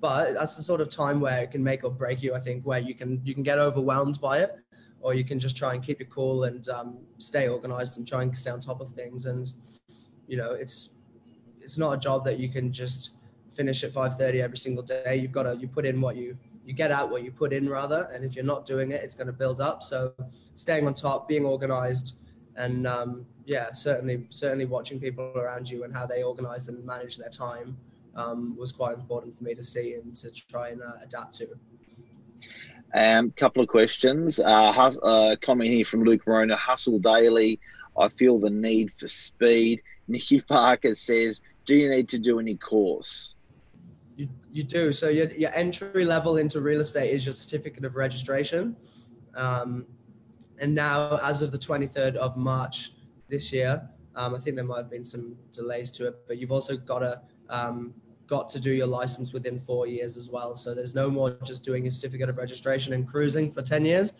But 0.00 0.34
that's 0.34 0.54
the 0.54 0.62
sort 0.62 0.82
of 0.82 0.90
time 0.90 1.20
where 1.20 1.42
it 1.42 1.50
can 1.50 1.64
make 1.64 1.82
or 1.82 1.90
break 1.90 2.22
you. 2.22 2.34
I 2.34 2.40
think 2.40 2.64
where 2.64 2.78
you 2.78 2.94
can 2.94 3.20
you 3.24 3.34
can 3.34 3.42
get 3.42 3.58
overwhelmed 3.58 4.20
by 4.20 4.38
it, 4.38 4.56
or 5.00 5.14
you 5.14 5.24
can 5.24 5.38
just 5.38 5.56
try 5.56 5.74
and 5.74 5.82
keep 5.82 6.00
it 6.00 6.10
cool 6.10 6.44
and 6.44 6.68
um, 6.68 6.98
stay 7.18 7.48
organized 7.48 7.96
and 7.98 8.06
try 8.06 8.22
and 8.22 8.36
stay 8.36 8.50
on 8.50 8.60
top 8.60 8.80
of 8.80 8.90
things. 8.90 9.26
And 9.26 9.50
you 10.26 10.36
know, 10.36 10.52
it's 10.52 10.90
it's 11.60 11.78
not 11.78 11.94
a 11.94 11.98
job 11.98 12.24
that 12.24 12.38
you 12.38 12.48
can 12.48 12.72
just 12.72 13.16
finish 13.50 13.84
at 13.84 13.92
5:30 13.92 14.42
every 14.42 14.58
single 14.58 14.82
day. 14.82 15.16
You've 15.16 15.32
got 15.32 15.44
to 15.44 15.56
you 15.56 15.68
put 15.68 15.86
in 15.86 16.00
what 16.00 16.16
you 16.16 16.36
you 16.64 16.72
get 16.72 16.90
out 16.90 17.10
what 17.10 17.22
you 17.22 17.30
put 17.30 17.52
in 17.52 17.68
rather. 17.68 18.08
And 18.12 18.24
if 18.24 18.34
you're 18.34 18.44
not 18.44 18.64
doing 18.64 18.92
it, 18.92 19.02
it's 19.02 19.14
going 19.14 19.26
to 19.26 19.32
build 19.32 19.60
up. 19.60 19.82
So 19.82 20.12
staying 20.54 20.86
on 20.86 20.94
top, 20.94 21.28
being 21.28 21.44
organized, 21.44 22.18
and 22.56 22.86
um, 22.86 23.26
yeah, 23.44 23.72
certainly 23.72 24.26
certainly 24.30 24.64
watching 24.64 25.00
people 25.00 25.32
around 25.36 25.68
you 25.68 25.84
and 25.84 25.94
how 25.94 26.06
they 26.06 26.22
organize 26.22 26.68
and 26.68 26.84
manage 26.84 27.16
their 27.16 27.28
time 27.28 27.76
um, 28.16 28.56
was 28.56 28.72
quite 28.72 28.94
important 28.94 29.34
for 29.36 29.44
me 29.44 29.54
to 29.54 29.62
see 29.64 29.94
and 29.94 30.14
to 30.16 30.30
try 30.30 30.68
and 30.68 30.82
uh, 30.82 30.92
adapt 31.02 31.34
to. 31.36 31.48
Um, 32.94 33.32
couple 33.32 33.60
of 33.60 33.68
questions. 33.68 34.38
Uh, 34.38 34.70
uh, 35.02 35.36
comment 35.42 35.70
here 35.70 35.84
from 35.84 36.04
Luke 36.04 36.22
Rona. 36.26 36.56
Hustle 36.56 37.00
daily. 37.00 37.58
I 37.98 38.08
feel 38.08 38.38
the 38.38 38.50
need 38.50 38.92
for 38.96 39.08
speed. 39.08 39.82
Nikki 40.08 40.40
Parker 40.40 40.94
says, 40.94 41.42
"Do 41.66 41.74
you 41.74 41.90
need 41.90 42.08
to 42.10 42.18
do 42.18 42.38
any 42.38 42.56
course?" 42.56 43.34
You, 44.16 44.28
you 44.50 44.62
do. 44.62 44.92
So 44.92 45.08
your, 45.08 45.30
your 45.32 45.50
entry 45.54 46.04
level 46.04 46.36
into 46.36 46.60
real 46.60 46.80
estate 46.80 47.10
is 47.10 47.26
your 47.26 47.32
certificate 47.32 47.84
of 47.84 47.96
registration. 47.96 48.76
Um, 49.34 49.86
and 50.60 50.74
now, 50.74 51.18
as 51.22 51.42
of 51.42 51.50
the 51.50 51.58
23rd 51.58 52.14
of 52.16 52.36
March 52.36 52.92
this 53.28 53.52
year, 53.52 53.88
um, 54.14 54.34
I 54.34 54.38
think 54.38 54.54
there 54.54 54.64
might 54.64 54.78
have 54.78 54.90
been 54.90 55.04
some 55.04 55.36
delays 55.50 55.90
to 55.92 56.06
it, 56.06 56.14
but 56.28 56.38
you've 56.38 56.52
also 56.52 56.76
got 56.76 57.00
to 57.00 57.20
um, 57.50 57.94
got 58.26 58.48
to 58.48 58.60
do 58.60 58.72
your 58.72 58.86
license 58.86 59.32
within 59.32 59.58
four 59.58 59.86
years 59.86 60.16
as 60.16 60.30
well. 60.30 60.54
So 60.54 60.74
there's 60.74 60.94
no 60.94 61.10
more 61.10 61.36
just 61.44 61.64
doing 61.64 61.86
a 61.86 61.90
certificate 61.90 62.28
of 62.28 62.38
registration 62.38 62.92
and 62.92 63.06
cruising 63.06 63.50
for 63.50 63.62
10 63.62 63.84
years. 63.84 64.14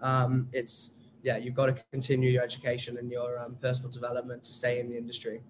Um, 0.00 0.48
it's, 0.52 0.96
yeah, 1.22 1.36
you've 1.36 1.54
got 1.54 1.66
to 1.66 1.84
continue 1.92 2.30
your 2.30 2.42
education 2.42 2.96
and 2.98 3.10
your 3.10 3.38
um, 3.38 3.56
personal 3.60 3.90
development 3.90 4.42
to 4.44 4.52
stay 4.52 4.80
in 4.80 4.88
the 4.88 4.96
industry. 4.96 5.42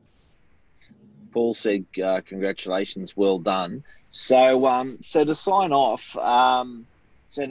Paul 1.32 1.54
said, 1.54 1.84
uh, 2.02 2.20
"Congratulations, 2.26 3.16
well 3.16 3.38
done." 3.38 3.84
So, 4.10 4.66
um, 4.66 4.98
so 5.00 5.24
to 5.24 5.34
sign 5.34 5.72
off, 5.72 6.16
um, 6.16 6.86
so 7.26 7.48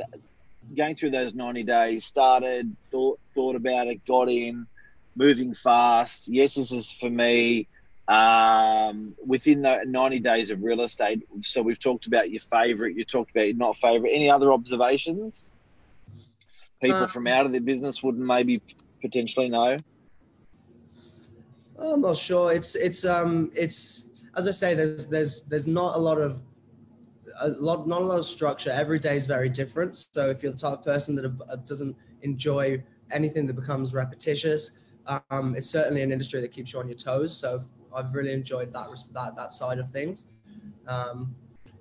going 0.75 0.95
through 0.95 1.12
those 1.12 1.33
ninety 1.33 1.63
days, 1.63 2.05
started, 2.05 2.75
thought, 2.91 3.19
thought 3.33 3.55
about 3.55 3.88
it, 3.88 4.05
got 4.05 4.29
in, 4.29 4.67
moving 5.15 5.53
fast. 5.53 6.27
Yes, 6.27 6.55
this 6.55 6.71
is 6.71 6.91
for 6.91 7.09
me 7.09 7.67
um, 8.09 9.15
within 9.24 9.62
the 9.62 9.83
90 9.86 10.19
days 10.19 10.50
of 10.50 10.63
real 10.63 10.81
estate. 10.81 11.21
So 11.41 11.62
we've 11.62 11.79
talked 11.79 12.07
about 12.07 12.31
your 12.31 12.41
favorite, 12.51 12.95
you 12.95 13.05
talked 13.05 13.31
about 13.31 13.48
your 13.48 13.55
not 13.55 13.77
favorite. 13.77 14.12
Any 14.12 14.31
other 14.31 14.51
observations? 14.51 15.53
People 16.81 16.98
um, 16.98 17.09
from 17.09 17.27
out 17.27 17.45
of 17.45 17.51
the 17.51 17.59
business 17.59 18.01
wouldn't 18.01 18.25
maybe 18.25 18.62
potentially 19.01 19.48
know. 19.48 19.77
I'm 21.81 22.01
not 22.01 22.17
sure. 22.17 22.51
It's 22.51 22.75
it's 22.75 23.05
um 23.05 23.51
it's 23.55 24.09
as 24.36 24.48
I 24.48 24.51
say. 24.51 24.74
There's 24.75 25.07
there's 25.07 25.43
there's 25.43 25.67
not 25.67 25.95
a 25.95 26.00
lot 26.00 26.17
of 26.17 26.41
a 27.41 27.50
lot 27.50 27.88
not 27.88 28.01
a 28.01 28.05
lot 28.05 28.19
of 28.19 28.25
structure. 28.25 28.71
Every 28.71 29.00
day 29.00 29.15
is 29.15 29.25
very 29.25 29.50
different. 29.50 29.95
So 29.95 30.29
if 30.29 30.43
you're 30.43 30.51
the 30.51 30.57
type 30.57 30.79
of 30.79 30.86
person 30.86 31.15
that 31.15 31.25
uh, 31.25 31.55
doesn't 31.57 31.95
enjoy 32.21 32.83
anything 33.12 33.48
that 33.48 33.53
becomes 33.53 33.93
repetitious, 33.93 34.77
um, 35.29 35.55
it's 35.55 35.69
certainly 35.69 36.01
an 36.01 36.12
industry 36.12 36.41
that 36.41 36.51
keeps 36.51 36.74
you 36.74 36.79
on 36.79 36.88
your 36.88 36.98
toes. 36.98 37.36
So 37.36 37.62
I've 37.95 38.13
really 38.13 38.33
enjoyed 38.33 38.74
that 38.74 38.88
that 39.13 39.36
that 39.36 39.51
side 39.53 39.79
of 39.79 39.89
things. 39.91 40.27
Um, 40.88 41.36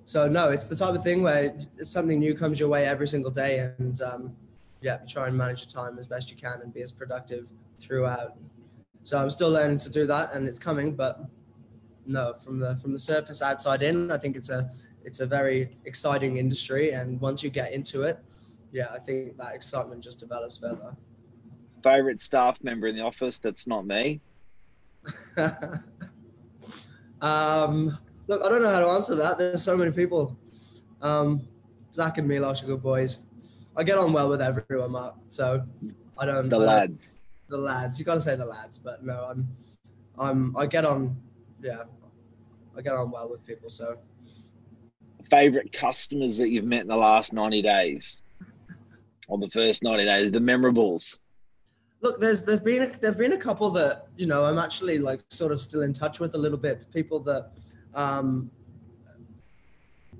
so 0.05 0.27
no, 0.29 0.51
it's 0.51 0.67
the 0.67 0.77
type 0.77 0.95
of 0.95 1.05
thing 1.05 1.23
where 1.23 1.55
something 1.83 2.19
new 2.19 2.35
comes 2.35 2.59
your 2.59 2.69
way 2.69 2.87
every 2.87 3.09
single 3.09 3.31
day, 3.31 3.71
and 3.79 4.01
um, 4.03 4.37
yeah, 4.81 4.99
you 5.03 5.09
try 5.09 5.27
and 5.27 5.37
manage 5.37 5.61
your 5.61 5.71
time 5.85 5.99
as 5.99 6.07
best 6.07 6.31
you 6.31 6.37
can 6.37 6.61
and 6.63 6.73
be 6.73 6.83
as 6.83 6.93
productive 6.93 7.51
throughout. 7.79 8.37
So 9.03 9.19
I'm 9.19 9.31
still 9.31 9.51
learning 9.51 9.79
to 9.79 9.91
do 9.91 10.07
that, 10.07 10.35
and 10.35 10.47
it's 10.47 10.59
coming. 10.59 10.95
But 10.95 11.21
no, 12.07 12.35
from 12.35 12.59
the 12.59 12.77
from 12.77 12.93
the 12.93 12.99
surface 12.99 13.43
outside 13.43 13.83
in, 13.83 14.11
I 14.11 14.19
think 14.19 14.37
it's 14.37 14.51
a 14.51 14.71
it's 15.05 15.21
a 15.21 15.27
very 15.27 15.77
exciting 15.85 16.37
industry, 16.37 16.93
and 16.93 17.21
once 17.21 17.43
you 17.43 17.51
get 17.51 17.73
into 17.73 18.03
it, 18.03 18.19
yeah, 18.73 18.89
I 18.93 18.99
think 18.99 19.37
that 19.39 19.55
excitement 19.55 20.03
just 20.03 20.21
develops 20.21 20.59
further. 20.59 20.97
Favorite 21.83 22.21
staff 22.21 22.63
member 22.63 22.87
in 22.89 22.97
the 22.97 23.05
office 23.05 23.39
that's 23.39 23.67
not 23.67 23.87
me. 23.87 24.21
um, 27.21 27.97
look, 28.27 28.45
I 28.45 28.49
don't 28.49 28.63
know 28.63 28.71
how 28.71 28.81
to 28.81 28.89
answer 28.89 29.15
that. 29.15 29.39
There's 29.39 29.63
so 29.63 29.77
many 29.77 29.93
people. 29.93 30.37
Um, 31.01 31.47
Zach 31.95 32.19
and 32.19 32.29
Milos 32.29 32.63
are 32.63 32.67
good 32.67 32.83
boys. 32.83 33.23
I 33.77 33.85
get 33.85 33.97
on 33.97 34.13
well 34.13 34.29
with 34.29 34.43
everyone, 34.43 34.91
Mark. 34.91 35.15
So 35.29 35.65
I 36.19 36.27
don't. 36.27 36.49
The 36.49 36.57
I 36.57 36.59
don't, 36.59 36.69
lads. 36.69 37.18
The 37.49 37.57
lads. 37.57 37.99
You 37.99 38.05
got 38.05 38.15
to 38.15 38.21
say 38.21 38.37
the 38.37 38.45
lads, 38.45 38.79
but 38.79 39.05
no, 39.05 39.27
I'm. 39.31 39.49
I'm. 40.19 40.57
I 40.57 40.67
get 40.67 40.85
on. 40.85 41.17
Yeah, 41.63 41.85
I 42.77 42.83
get 42.83 42.93
on 42.93 43.11
well 43.11 43.29
with 43.31 43.45
people. 43.47 43.71
So. 43.71 43.99
Favorite 45.31 45.73
customers 45.73 46.39
that 46.39 46.51
you've 46.51 46.65
met 46.65 46.83
in 46.83 46.89
the 46.89 46.97
last 46.97 47.33
ninety 47.33 47.63
days, 47.63 48.21
or 49.29 49.39
the 49.39 49.51
first 49.51 49.83
ninety 49.83 50.05
days, 50.05 50.31
the 50.31 50.39
memorables. 50.39 51.21
Look, 52.01 52.21
there's 52.21 52.43
there've 52.43 52.65
been 52.65 52.83
a, 52.83 52.99
there've 52.99 53.19
been 53.19 53.33
a 53.33 53.39
couple 53.39 53.71
that 53.71 54.07
you 54.17 54.27
know 54.27 54.45
I'm 54.45 54.59
actually 54.59 54.99
like 54.99 55.21
sort 55.31 55.53
of 55.53 55.61
still 55.61 55.83
in 55.83 55.93
touch 55.93 56.21
with 56.21 56.35
a 56.35 56.39
little 56.39 56.59
bit. 56.59 56.91
People 56.93 57.21
that, 57.21 57.53
um, 57.95 58.51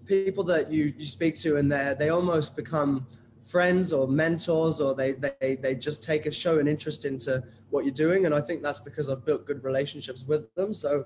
people 0.07 0.45
that 0.45 0.73
you 0.73 0.93
you 0.99 1.07
speak 1.07 1.37
to 1.37 1.57
and 1.57 1.71
they 1.71 1.95
they 1.99 2.09
almost 2.09 2.57
become 2.57 3.07
friends 3.49 3.93
or 3.93 4.07
mentors 4.07 4.81
or 4.81 4.95
they 4.95 5.13
they 5.13 5.57
they 5.57 5.75
just 5.75 6.03
take 6.03 6.27
a 6.27 6.33
show 6.33 6.59
an 6.59 6.69
interest 6.69 7.05
into 7.05 7.43
what 7.71 7.85
you're 7.85 7.95
doing 7.95 8.27
and 8.27 8.35
I 8.35 8.41
think 8.41 8.63
that's 8.63 8.81
because 8.81 9.09
I've 9.09 9.25
built 9.25 9.47
good 9.47 9.65
relationships 9.65 10.25
with 10.25 10.55
them. 10.55 10.75
So 10.75 11.05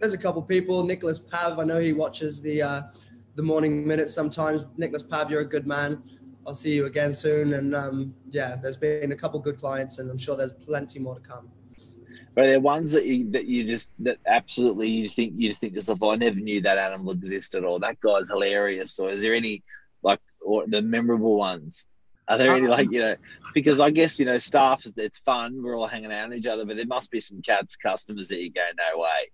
there's 0.00 0.14
a 0.14 0.18
couple 0.18 0.42
people. 0.42 0.82
Nicholas 0.82 1.18
Pav, 1.18 1.58
I 1.58 1.64
know 1.64 1.78
he 1.78 1.92
watches 1.92 2.40
the 2.40 2.62
uh, 2.62 2.82
the 3.36 3.42
morning 3.42 3.86
minutes 3.86 4.12
sometimes. 4.12 4.64
Nicholas 4.76 5.02
Pav, 5.02 5.30
you're 5.30 5.42
a 5.42 5.48
good 5.48 5.66
man. 5.66 6.02
I'll 6.46 6.54
see 6.54 6.74
you 6.74 6.86
again 6.86 7.12
soon. 7.12 7.52
And 7.52 7.76
um, 7.76 8.14
yeah, 8.30 8.56
there's 8.56 8.76
been 8.76 9.12
a 9.12 9.16
couple 9.16 9.38
good 9.40 9.60
clients, 9.60 9.98
and 9.98 10.10
I'm 10.10 10.18
sure 10.18 10.36
there's 10.36 10.52
plenty 10.52 10.98
more 10.98 11.16
to 11.16 11.20
come. 11.20 11.50
But 12.34 12.44
there 12.44 12.60
ones 12.60 12.92
that 12.92 13.04
you 13.06 13.30
that 13.32 13.46
you 13.46 13.64
just 13.64 13.90
that 13.98 14.18
absolutely 14.26 14.88
you 14.88 15.08
think 15.08 15.34
you 15.36 15.48
just 15.50 15.60
think 15.60 15.74
yourself, 15.74 15.98
oh, 16.00 16.12
I 16.12 16.16
never 16.16 16.40
knew 16.40 16.60
that 16.62 16.78
animal 16.78 17.12
existed, 17.12 17.64
or 17.64 17.78
that 17.80 18.00
guy's 18.00 18.30
hilarious, 18.30 18.98
or 18.98 19.10
is 19.10 19.20
there 19.20 19.34
any 19.34 19.62
or 20.42 20.64
the 20.66 20.82
memorable 20.82 21.36
ones? 21.36 21.88
Are 22.28 22.38
there 22.38 22.52
any 22.54 22.68
like 22.68 22.90
you 22.92 23.00
know? 23.00 23.16
Because 23.54 23.80
I 23.80 23.90
guess 23.90 24.18
you 24.18 24.26
know, 24.26 24.38
staff 24.38 24.86
is 24.86 24.96
it's 24.96 25.18
fun. 25.18 25.62
We're 25.62 25.76
all 25.76 25.88
hanging 25.88 26.12
out 26.12 26.24
on 26.24 26.32
each 26.32 26.46
other, 26.46 26.64
but 26.64 26.76
there 26.76 26.86
must 26.86 27.10
be 27.10 27.20
some 27.20 27.42
cats 27.42 27.76
customers 27.76 28.28
that 28.28 28.40
you 28.40 28.52
go, 28.52 28.62
no 28.78 29.00
way. 29.00 29.30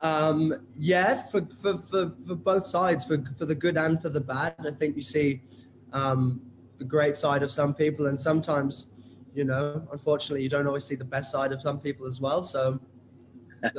Um, 0.00 0.54
yeah, 0.78 1.22
for, 1.22 1.46
for, 1.46 1.78
for, 1.78 2.12
for 2.26 2.34
both 2.34 2.66
sides, 2.66 3.04
for, 3.04 3.24
for 3.38 3.46
the 3.46 3.54
good 3.54 3.78
and 3.78 4.00
for 4.00 4.10
the 4.10 4.20
bad. 4.20 4.54
I 4.58 4.70
think 4.70 4.96
you 4.96 5.02
see 5.02 5.40
um, 5.92 6.42
the 6.76 6.84
great 6.84 7.16
side 7.16 7.42
of 7.42 7.50
some 7.50 7.74
people, 7.74 8.06
and 8.06 8.20
sometimes, 8.20 8.90
you 9.34 9.44
know, 9.44 9.86
unfortunately, 9.92 10.42
you 10.42 10.50
don't 10.50 10.66
always 10.66 10.84
see 10.84 10.94
the 10.94 11.04
best 11.04 11.32
side 11.32 11.52
of 11.52 11.62
some 11.62 11.80
people 11.80 12.06
as 12.06 12.20
well. 12.20 12.42
So 12.42 12.78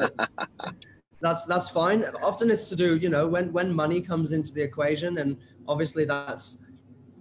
that's 1.21 1.45
that's 1.45 1.69
fine. 1.69 2.03
Often 2.23 2.51
it's 2.51 2.69
to 2.69 2.75
do, 2.75 2.95
you 2.97 3.09
know, 3.09 3.27
when 3.27 3.51
when 3.51 3.73
money 3.73 4.01
comes 4.01 4.31
into 4.31 4.53
the 4.53 4.61
equation, 4.61 5.17
and 5.17 5.37
obviously 5.67 6.05
that's 6.05 6.59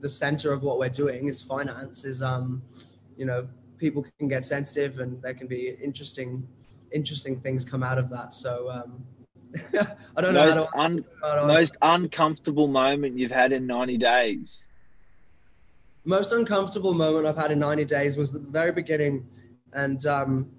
the 0.01 0.09
center 0.09 0.53
of 0.53 0.63
what 0.63 0.79
we're 0.79 0.89
doing 0.89 1.29
is 1.29 1.43
finance. 1.43 2.05
Is 2.05 2.23
um, 2.23 2.63
you 3.17 3.25
know, 3.25 3.47
people 3.79 4.05
can 4.19 4.29
get 4.29 4.45
sensitive, 4.45 4.99
and 4.99 5.21
there 5.23 5.35
can 5.35 5.47
be 5.47 5.77
interesting 5.83 6.47
interesting 6.93 7.39
things 7.41 7.65
come 7.65 7.83
out 7.83 7.99
of 7.99 8.09
that. 8.11 8.35
So. 8.35 8.71
Um, 8.71 9.05
I 10.17 10.21
don't 10.21 10.35
know. 10.35 10.47
Most, 10.47 10.75
un- 10.75 11.05
most 11.47 11.77
uncomfortable 11.81 12.67
moment 12.67 13.17
you've 13.17 13.31
had 13.31 13.53
in 13.53 13.69
90 13.69 13.99
days 13.99 14.67
most 16.05 16.33
uncomfortable 16.33 16.95
moment 16.95 17.27
I've 17.27 17.37
had 17.37 17.51
in 17.51 17.59
90 17.59 17.85
days 17.87 18.17
was 18.17 18.31
the 18.31 18.39
very 18.39 18.73
beginning, 18.73 19.27
and 19.73 20.05
um, 20.07 20.51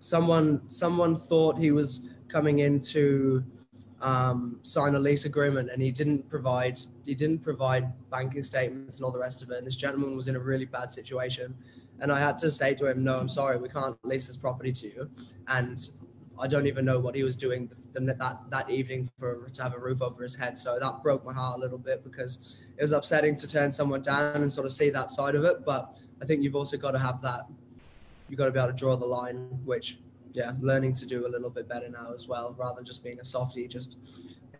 someone 0.00 0.62
someone 0.68 1.16
thought 1.16 1.58
he 1.58 1.70
was 1.70 2.08
coming 2.28 2.60
in 2.60 2.80
to 2.80 3.44
um, 4.00 4.58
sign 4.62 4.94
a 4.94 4.98
lease 4.98 5.24
agreement, 5.24 5.70
and 5.70 5.80
he 5.80 5.90
didn't 5.90 6.28
provide 6.28 6.80
he 7.04 7.14
didn't 7.14 7.40
provide 7.42 7.92
banking 8.10 8.42
statements 8.42 8.96
and 8.96 9.04
all 9.04 9.12
the 9.12 9.18
rest 9.18 9.42
of 9.42 9.50
it. 9.50 9.58
And 9.58 9.66
this 9.66 9.76
gentleman 9.76 10.16
was 10.16 10.28
in 10.28 10.36
a 10.36 10.40
really 10.40 10.66
bad 10.66 10.90
situation, 10.90 11.54
and 12.00 12.12
I 12.12 12.20
had 12.20 12.36
to 12.38 12.50
say 12.50 12.74
to 12.74 12.86
him, 12.86 13.02
"No, 13.04 13.18
I'm 13.18 13.28
sorry, 13.28 13.56
we 13.56 13.68
can't 13.68 13.96
lease 14.04 14.26
this 14.26 14.36
property 14.36 14.72
to 14.72 14.86
you." 14.86 15.10
And 15.48 15.88
I 16.38 16.46
don't 16.46 16.66
even 16.66 16.84
know 16.84 16.98
what 16.98 17.14
he 17.14 17.22
was 17.22 17.36
doing 17.36 17.70
that 17.94 18.18
that 18.50 18.70
evening 18.70 19.08
for 19.18 19.48
to 19.48 19.62
have 19.62 19.74
a 19.74 19.78
roof 19.78 20.02
over 20.02 20.22
his 20.22 20.36
head. 20.36 20.58
So 20.58 20.78
that 20.78 21.02
broke 21.02 21.24
my 21.24 21.32
heart 21.32 21.58
a 21.58 21.60
little 21.60 21.78
bit 21.78 22.04
because 22.04 22.62
it 22.76 22.82
was 22.82 22.92
upsetting 22.92 23.36
to 23.36 23.48
turn 23.48 23.72
someone 23.72 24.02
down 24.02 24.42
and 24.42 24.52
sort 24.52 24.66
of 24.66 24.72
see 24.72 24.90
that 24.90 25.10
side 25.10 25.34
of 25.34 25.44
it. 25.44 25.64
But 25.64 25.98
I 26.20 26.26
think 26.26 26.42
you've 26.42 26.56
also 26.56 26.76
got 26.76 26.90
to 26.90 26.98
have 26.98 27.22
that. 27.22 27.46
You've 28.28 28.38
got 28.38 28.46
to 28.46 28.50
be 28.50 28.58
able 28.58 28.72
to 28.72 28.76
draw 28.76 28.96
the 28.96 29.06
line, 29.06 29.36
which 29.64 29.98
yeah, 30.36 30.52
learning 30.60 30.92
to 30.92 31.06
do 31.06 31.26
a 31.26 31.30
little 31.30 31.48
bit 31.48 31.66
better 31.66 31.88
now 31.88 32.12
as 32.12 32.28
well, 32.28 32.54
rather 32.58 32.76
than 32.76 32.84
just 32.84 33.02
being 33.02 33.18
a 33.18 33.24
softie. 33.24 33.66
Just 33.66 33.96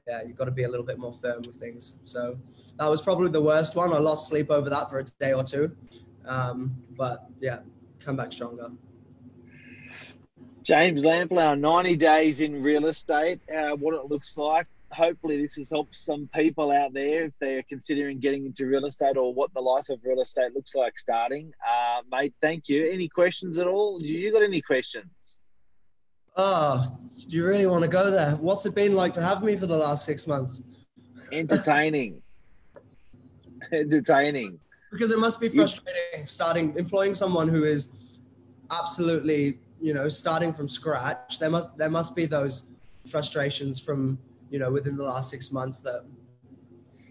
yeah, 0.09 0.23
you've 0.23 0.37
got 0.37 0.47
to 0.47 0.51
be 0.51 0.65
a 0.65 0.69
little 0.69 0.87
bit 0.87 0.99
more 0.99 1.13
firm 1.13 1.43
with 1.43 1.57
things. 1.57 1.97
So 2.07 2.39
that 2.79 2.89
was 2.89 3.03
probably 3.03 3.31
the 3.31 3.43
worst 3.43 3.77
one. 3.77 3.93
I 3.93 3.99
lost 3.99 4.29
sleep 4.29 4.51
over 4.51 4.71
that 4.71 4.89
for 4.89 5.01
a 5.01 5.05
day 5.21 5.35
or 5.35 5.45
two, 5.45 5.77
um, 6.25 6.75
but 6.97 7.27
yeah, 7.41 7.59
come 8.01 8.17
back 8.17 8.33
stronger. 8.33 8.71
James 10.63 11.03
Lamplugh, 11.03 11.61
90 11.61 11.95
days 11.97 12.41
in 12.41 12.63
real 12.63 12.87
estate, 12.87 13.41
uh, 13.55 13.77
what 13.77 13.95
it 13.95 14.07
looks 14.07 14.39
like. 14.39 14.67
Hopefully, 14.93 15.37
this 15.37 15.57
has 15.57 15.69
helped 15.69 15.95
some 15.95 16.29
people 16.35 16.73
out 16.73 16.95
there 16.95 17.25
if 17.25 17.33
they're 17.39 17.63
considering 17.69 18.19
getting 18.19 18.47
into 18.47 18.65
real 18.65 18.87
estate 18.87 19.19
or 19.19 19.35
what 19.35 19.53
the 19.53 19.61
life 19.61 19.91
of 19.91 20.01
real 20.03 20.23
estate 20.23 20.55
looks 20.55 20.75
like 20.75 20.99
starting. 20.99 21.53
Uh, 21.69 22.01
mate, 22.11 22.35
thank 22.41 22.69
you. 22.69 22.89
Any 22.91 23.09
questions 23.09 23.59
at 23.59 23.67
all? 23.67 24.01
You 24.01 24.33
got 24.33 24.43
any 24.43 24.63
questions? 24.63 25.43
Oh, 26.37 26.83
do 27.29 27.37
you 27.37 27.47
really 27.47 27.67
want 27.67 27.83
to 27.83 27.89
go 27.89 28.11
there? 28.11 28.33
What's 28.37 28.67
it 28.67 28.75
been 28.75 28.95
like 28.95 29.13
to 29.15 29.23
have 29.23 29.43
me 29.43 29.57
for 29.57 29.67
the 29.67 29.77
last 29.77 30.05
six 30.05 30.27
months? 30.27 30.63
Entertaining. 31.33 32.23
Entertaining. 33.73 34.61
Because 34.93 35.11
it 35.11 35.19
must 35.19 35.41
be 35.41 35.49
frustrating 35.49 36.27
starting 36.27 36.77
employing 36.77 37.15
someone 37.15 37.49
who 37.49 37.65
is 37.65 37.89
absolutely, 38.71 39.59
you 39.81 39.95
know, 39.95 40.09
starting 40.09 40.53
from 40.53 40.69
scratch. 40.69 41.39
There 41.39 41.51
must 41.51 41.77
there 41.77 41.91
must 41.91 42.15
be 42.15 42.27
those 42.27 42.69
frustrations 43.07 43.81
from, 43.81 44.19
you 44.51 44.59
know, 44.59 44.71
within 44.71 44.97
the 44.97 45.05
last 45.05 45.31
six 45.31 45.51
months 45.51 45.81
that 45.81 46.05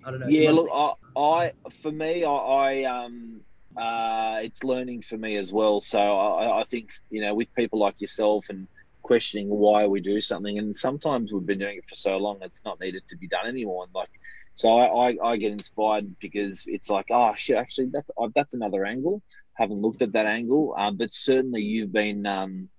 I 0.06 0.12
don't 0.12 0.20
know. 0.20 0.28
Yeah, 0.30 0.52
look, 0.52 0.70
I, 0.72 0.94
I 1.20 1.52
for 1.82 1.92
me, 1.92 2.24
I, 2.24 2.32
I 2.32 2.84
um 2.84 3.42
uh, 3.76 4.40
it's 4.42 4.64
learning 4.64 5.02
for 5.02 5.18
me 5.18 5.36
as 5.36 5.52
well. 5.52 5.82
So 5.82 6.00
I, 6.00 6.62
I 6.62 6.64
think 6.66 6.92
you 7.10 7.22
know, 7.22 7.34
with 7.34 7.54
people 7.56 7.80
like 7.80 8.00
yourself 8.00 8.46
and 8.50 8.68
questioning 9.06 9.50
why 9.50 9.86
we 9.86 10.02
do 10.02 10.20
something. 10.20 10.58
And 10.58 10.76
sometimes 10.76 11.32
we've 11.32 11.46
been 11.46 11.60
doing 11.60 11.78
it 11.78 11.88
for 11.88 11.96
so 11.96 12.18
long, 12.18 12.40
it's 12.42 12.66
not 12.66 12.80
needed 12.80 13.04
to 13.10 13.18
be 13.18 13.28
done 13.28 13.46
anymore. 13.46 13.84
And 13.84 13.94
like, 13.94 14.10
so 14.56 14.76
I, 14.76 15.10
I, 15.10 15.18
I 15.24 15.38
get 15.38 15.52
inspired 15.52 16.18
because 16.20 16.64
it's 16.66 16.90
like, 16.90 17.06
oh 17.12 17.34
shit, 17.38 17.58
actually 17.58 17.90
that's 17.94 18.10
uh, 18.18 18.30
that's 18.34 18.56
another 18.56 18.84
angle. 18.84 19.22
Haven't 19.54 19.82
looked 19.82 20.02
at 20.02 20.14
that 20.14 20.26
angle, 20.26 20.74
um, 20.78 20.98
but 20.98 21.14
certainly 21.14 21.62
you've 21.62 21.94
been. 21.94 22.26
Um, 22.26 22.70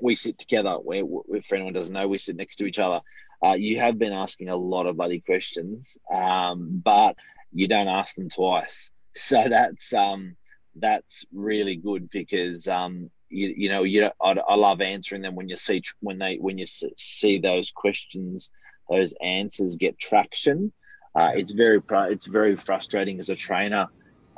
we 0.00 0.14
sit 0.14 0.38
together. 0.38 0.74
Where, 0.74 1.02
if 1.30 1.52
anyone 1.52 1.72
doesn't 1.72 1.92
know, 1.92 2.06
we 2.06 2.18
sit 2.18 2.36
next 2.36 2.56
to 2.56 2.66
each 2.66 2.78
other. 2.78 3.00
Uh, 3.44 3.54
you 3.54 3.80
have 3.80 3.98
been 3.98 4.12
asking 4.12 4.48
a 4.48 4.56
lot 4.56 4.86
of 4.86 4.96
bloody 4.96 5.20
questions, 5.20 5.98
um, 6.12 6.80
but 6.84 7.16
you 7.52 7.66
don't 7.68 7.88
ask 7.88 8.14
them 8.14 8.30
twice. 8.30 8.90
So 9.16 9.42
that's 9.48 9.92
um, 9.94 10.36
that's 10.76 11.24
really 11.32 11.74
good 11.74 12.08
because 12.10 12.68
um, 12.68 13.10
you, 13.30 13.54
you 13.56 13.68
know 13.68 13.82
you 13.82 14.10
I, 14.22 14.30
I 14.32 14.54
love 14.54 14.80
answering 14.80 15.22
them 15.22 15.34
when 15.34 15.48
you 15.48 15.56
see 15.56 15.82
when 16.00 16.18
they 16.18 16.36
when 16.36 16.58
you 16.58 16.66
see 16.66 17.38
those 17.38 17.70
questions 17.70 18.50
those 18.88 19.14
answers 19.22 19.76
get 19.76 19.98
traction 19.98 20.72
uh, 21.14 21.32
it's 21.34 21.52
very 21.52 21.80
it's 21.90 22.26
very 22.26 22.56
frustrating 22.56 23.18
as 23.18 23.28
a 23.28 23.34
trainer 23.34 23.88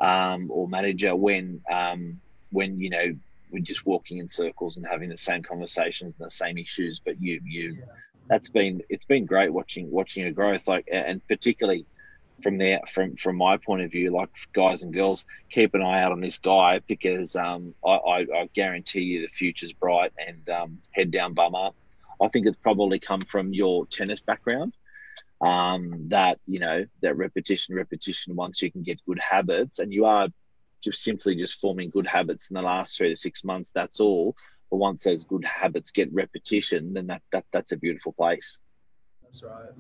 um, 0.01 0.51
or 0.51 0.69
manager 0.69 1.15
when 1.15 1.61
um, 1.71 2.21
when 2.51 2.81
you 2.81 2.91
know 2.91 3.15
we're 3.51 3.63
just 3.63 3.85
walking 3.85 4.19
in 4.19 4.29
circles 4.29 4.77
and 4.77 4.87
having 4.87 5.09
the 5.09 5.17
same 5.17 5.43
conversations 5.43 6.15
and 6.19 6.27
the 6.27 6.31
same 6.31 6.59
issues 6.59 6.99
but 6.99 7.21
you 7.21 7.41
you 7.45 7.75
yeah. 7.75 7.85
that's 8.29 8.49
been 8.49 8.81
it's 8.89 9.05
been 9.05 9.27
great 9.27 9.53
watching 9.53 9.91
watching 9.91 10.25
a 10.25 10.33
growth 10.33 10.67
like 10.69 10.89
and 10.91 11.27
particularly 11.29 11.85
from 12.43 12.59
there 12.59 12.81
from 12.93 13.17
from 13.17 13.37
my 13.37 13.57
point 13.57 13.83
of 13.83 13.91
view 13.91 14.11
like 14.11 14.29
guys 14.53 14.83
and 14.83 14.93
girls 14.93 15.27
keep 15.51 15.75
an 15.75 15.83
eye 15.83 16.03
out 16.03 16.13
on 16.13 16.21
this 16.21 16.39
guy 16.39 16.81
because 16.87 17.37
um, 17.37 17.75
I, 17.85 17.91
I, 17.91 18.19
I, 18.21 18.51
guarantee 18.55 19.01
you 19.01 19.23
the 19.23 19.29
future's 19.29 19.73
bright 19.73 20.13
and 20.27 20.49
um, 20.51 20.79
head 20.93 21.11
down 21.11 21.35
bum 21.35 21.55
up. 21.55 21.75
I 22.23 22.29
think 22.29 22.47
it's 22.47 22.57
probably 22.57 22.99
come 22.99 23.21
from 23.21 23.53
your 23.53 23.87
tennis 23.87 24.21
background 24.21 24.75
um, 25.41 26.09
that 26.09 26.39
you 26.47 26.59
know 26.59 26.85
that 27.03 27.17
repetition 27.17 27.75
repetition 27.75 28.37
once 28.37 28.63
you 28.63 28.71
can 28.71 28.83
get 28.83 29.05
good 29.07 29.19
habits 29.19 29.79
and 29.79 29.93
you 29.93 30.05
are 30.05 30.29
just 30.83 31.03
simply 31.03 31.35
just 31.35 31.61
forming 31.61 31.91
good 31.91 32.07
habits 32.07 32.51
in 32.51 32.55
the 32.55 32.63
last 32.63 32.97
three 32.97 33.11
to 33.11 33.17
six 33.17 33.45
months 33.45 33.71
that's 33.75 34.01
all. 34.01 34.35
But 34.71 34.77
once 34.77 35.03
those 35.03 35.25
good 35.25 35.45
habits 35.45 35.91
get 35.91 36.13
repetition 36.13 36.95
then 36.95 37.09
that, 37.09 37.23
that 37.33 37.45
that's 37.53 37.73
a 37.73 37.77
beautiful 37.77 38.13
place. 38.13 38.61
That's 39.23 39.43
right 39.43 39.71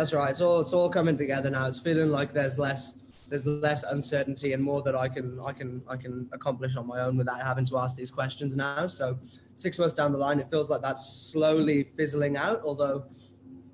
that's 0.00 0.14
right. 0.14 0.30
It's 0.30 0.40
all 0.40 0.62
it's 0.62 0.72
all 0.72 0.88
coming 0.88 1.18
together 1.18 1.50
now. 1.50 1.68
It's 1.68 1.78
feeling 1.78 2.08
like 2.08 2.32
there's 2.32 2.58
less 2.58 3.00
there's 3.28 3.44
less 3.44 3.82
uncertainty 3.82 4.54
and 4.54 4.64
more 4.64 4.80
that 4.80 4.96
I 4.96 5.08
can 5.08 5.38
I 5.44 5.52
can 5.52 5.82
I 5.86 5.96
can 5.98 6.26
accomplish 6.32 6.74
on 6.76 6.86
my 6.86 7.02
own 7.02 7.18
without 7.18 7.42
having 7.42 7.66
to 7.66 7.76
ask 7.76 7.96
these 7.96 8.10
questions 8.10 8.56
now. 8.56 8.88
So 8.88 9.18
six 9.56 9.78
months 9.78 9.92
down 9.92 10.12
the 10.12 10.16
line, 10.16 10.40
it 10.40 10.48
feels 10.48 10.70
like 10.70 10.80
that's 10.80 11.04
slowly 11.30 11.82
fizzling 11.82 12.38
out. 12.38 12.62
Although 12.64 13.04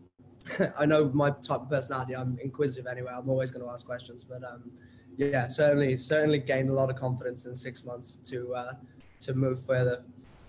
I 0.76 0.84
know 0.84 1.10
my 1.14 1.30
type 1.30 1.60
of 1.60 1.70
personality, 1.70 2.16
I'm 2.16 2.40
inquisitive 2.42 2.88
anyway. 2.90 3.12
I'm 3.14 3.30
always 3.30 3.52
going 3.52 3.64
to 3.64 3.70
ask 3.70 3.86
questions, 3.86 4.24
but 4.24 4.42
um, 4.42 4.72
yeah, 5.16 5.46
certainly 5.46 5.96
certainly 5.96 6.40
gained 6.40 6.70
a 6.70 6.74
lot 6.74 6.90
of 6.90 6.96
confidence 6.96 7.46
in 7.46 7.54
six 7.54 7.84
months 7.84 8.16
to 8.30 8.52
uh, 8.52 8.72
to 9.20 9.34
move 9.34 9.64
further 9.64 10.02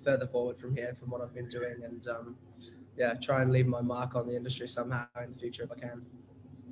further 0.04 0.26
forward 0.26 0.58
from 0.58 0.76
here 0.76 0.96
from 0.96 1.12
what 1.12 1.22
I've 1.22 1.36
been 1.36 1.50
doing 1.50 1.84
and. 1.84 2.08
Um, 2.08 2.36
yeah, 2.98 3.14
try 3.14 3.42
and 3.42 3.52
leave 3.52 3.68
my 3.68 3.82
mark 3.82 4.16
on 4.16 4.28
the 4.28 4.36
industry 4.36 4.68
somehow 4.68 5.06
in 5.24 5.32
the 5.32 5.38
future 5.38 5.64
if 5.64 5.72
I 5.72 5.76
can. 5.76 6.06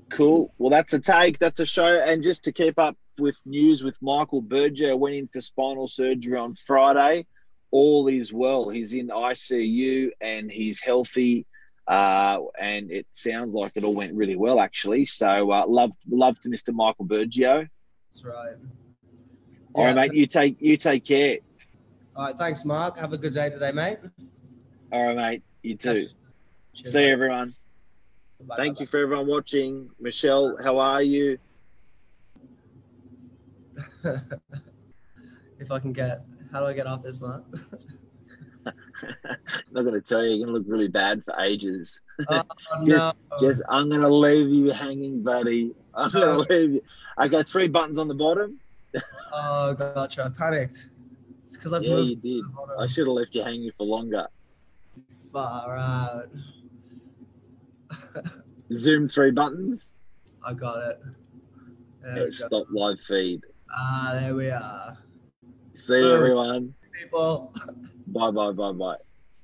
Cool. 0.10 0.54
Well, 0.58 0.70
that's 0.70 0.94
a 0.94 1.00
take. 1.00 1.40
That's 1.40 1.60
a 1.60 1.66
show. 1.66 2.00
And 2.00 2.24
just 2.24 2.44
to 2.44 2.52
keep 2.52 2.78
up 2.80 2.98
with 3.18 3.40
news 3.46 3.84
with 3.84 3.98
Michael 4.02 4.42
Berger, 4.42 4.96
went 4.98 5.16
into 5.16 5.42
spinal 5.42 5.88
surgery 5.88 6.38
on 6.38 6.56
Friday. 6.56 7.26
All 7.72 8.08
is 8.08 8.32
well. 8.32 8.70
He's 8.70 8.94
in 8.94 9.08
ICU 9.08 10.10
and 10.22 10.52
he's 10.52 10.80
healthy. 10.80 11.46
Uh, 11.88 12.40
and 12.60 12.92
it 12.92 13.06
sounds 13.12 13.54
like 13.54 13.72
it 13.76 13.84
all 13.84 13.94
went 13.94 14.14
really 14.14 14.36
well, 14.36 14.60
actually. 14.60 15.06
So, 15.06 15.52
uh, 15.52 15.66
love, 15.68 15.92
love 16.10 16.40
to 16.42 16.50
Mr. 16.50 16.74
Michael 16.74 17.06
Bergio. 17.06 17.68
That's 18.10 18.24
right. 18.24 18.56
All 19.74 19.84
yeah. 19.84 19.94
right, 19.94 20.12
mate. 20.12 20.14
You 20.14 20.26
take, 20.26 20.62
you 20.62 20.78
take 20.78 21.06
care. 21.06 21.38
All 22.16 22.26
right. 22.26 22.38
Thanks, 22.38 22.66
Mark. 22.66 22.98
Have 22.98 23.14
a 23.14 23.18
good 23.18 23.34
day 23.34 23.50
today, 23.50 23.72
mate. 23.72 24.00
All 24.92 25.04
right, 25.04 25.16
mate. 25.16 25.44
You 25.66 25.76
too. 25.76 26.06
Cheers, 26.76 26.94
See 26.94 27.08
you, 27.08 27.12
everyone. 27.12 27.52
Bye, 28.42 28.56
Thank 28.58 28.78
bye, 28.78 28.82
you 28.82 28.86
bye. 28.86 28.92
for 28.92 29.00
everyone 29.00 29.26
watching. 29.26 29.90
Michelle, 30.00 30.56
how 30.64 30.78
are 30.78 31.02
you? 31.02 31.40
if 35.60 35.72
I 35.72 35.80
can 35.80 35.92
get, 35.92 36.22
how 36.52 36.60
do 36.60 36.68
I 36.68 36.74
get 36.74 36.86
off 36.86 37.02
this? 37.02 37.20
I'm 37.20 37.44
not 39.72 39.82
going 39.82 39.94
to 39.94 40.02
tell 40.02 40.24
you. 40.24 40.36
You're 40.36 40.46
going 40.46 40.54
to 40.54 40.54
look 40.60 40.66
really 40.68 40.88
bad 40.88 41.24
for 41.24 41.34
ages. 41.40 42.00
Oh, 42.30 42.44
just, 42.86 43.08
no. 43.08 43.38
just, 43.40 43.64
I'm 43.68 43.90
going 43.90 44.02
to 44.02 44.08
leave 44.08 44.50
you 44.50 44.70
hanging, 44.70 45.24
buddy. 45.24 45.74
I'm 45.96 46.12
going 46.12 46.46
to 46.46 46.54
leave 46.54 46.74
you. 46.76 46.82
I 47.18 47.28
got 47.28 47.50
three 47.50 47.70
buttons 47.70 47.98
on 47.98 48.08
the 48.08 48.14
bottom. 48.14 48.60
oh, 49.34 49.74
gotcha. 49.74 50.26
I 50.26 50.30
panicked. 50.30 50.90
It's 51.44 51.58
because 51.58 51.74
I've 51.74 51.82
yeah, 51.82 51.96
moved. 51.96 52.24
you 52.24 52.44
did. 52.44 52.46
I 52.78 52.86
should 52.86 53.08
have 53.08 53.16
left 53.16 53.34
you 53.34 53.42
hanging 53.44 53.72
for 53.76 53.88
longer 53.88 54.28
far 55.36 55.76
out. 55.76 56.30
Zoom 58.74 59.10
three 59.10 59.32
buttons. 59.32 59.96
I 60.46 60.54
got 60.54 60.92
it. 60.92 61.02
There 62.02 62.32
stop 62.32 62.68
live 62.72 63.02
feed. 63.02 63.42
Ah, 63.70 64.18
there 64.18 64.34
we 64.34 64.50
are. 64.50 64.98
See 65.74 66.00
you, 66.00 66.14
everyone. 66.14 66.74
People. 66.94 67.54
Bye, 68.08 68.32
bye, 68.32 68.54
bye, 68.54 68.72
bye. 68.72 68.96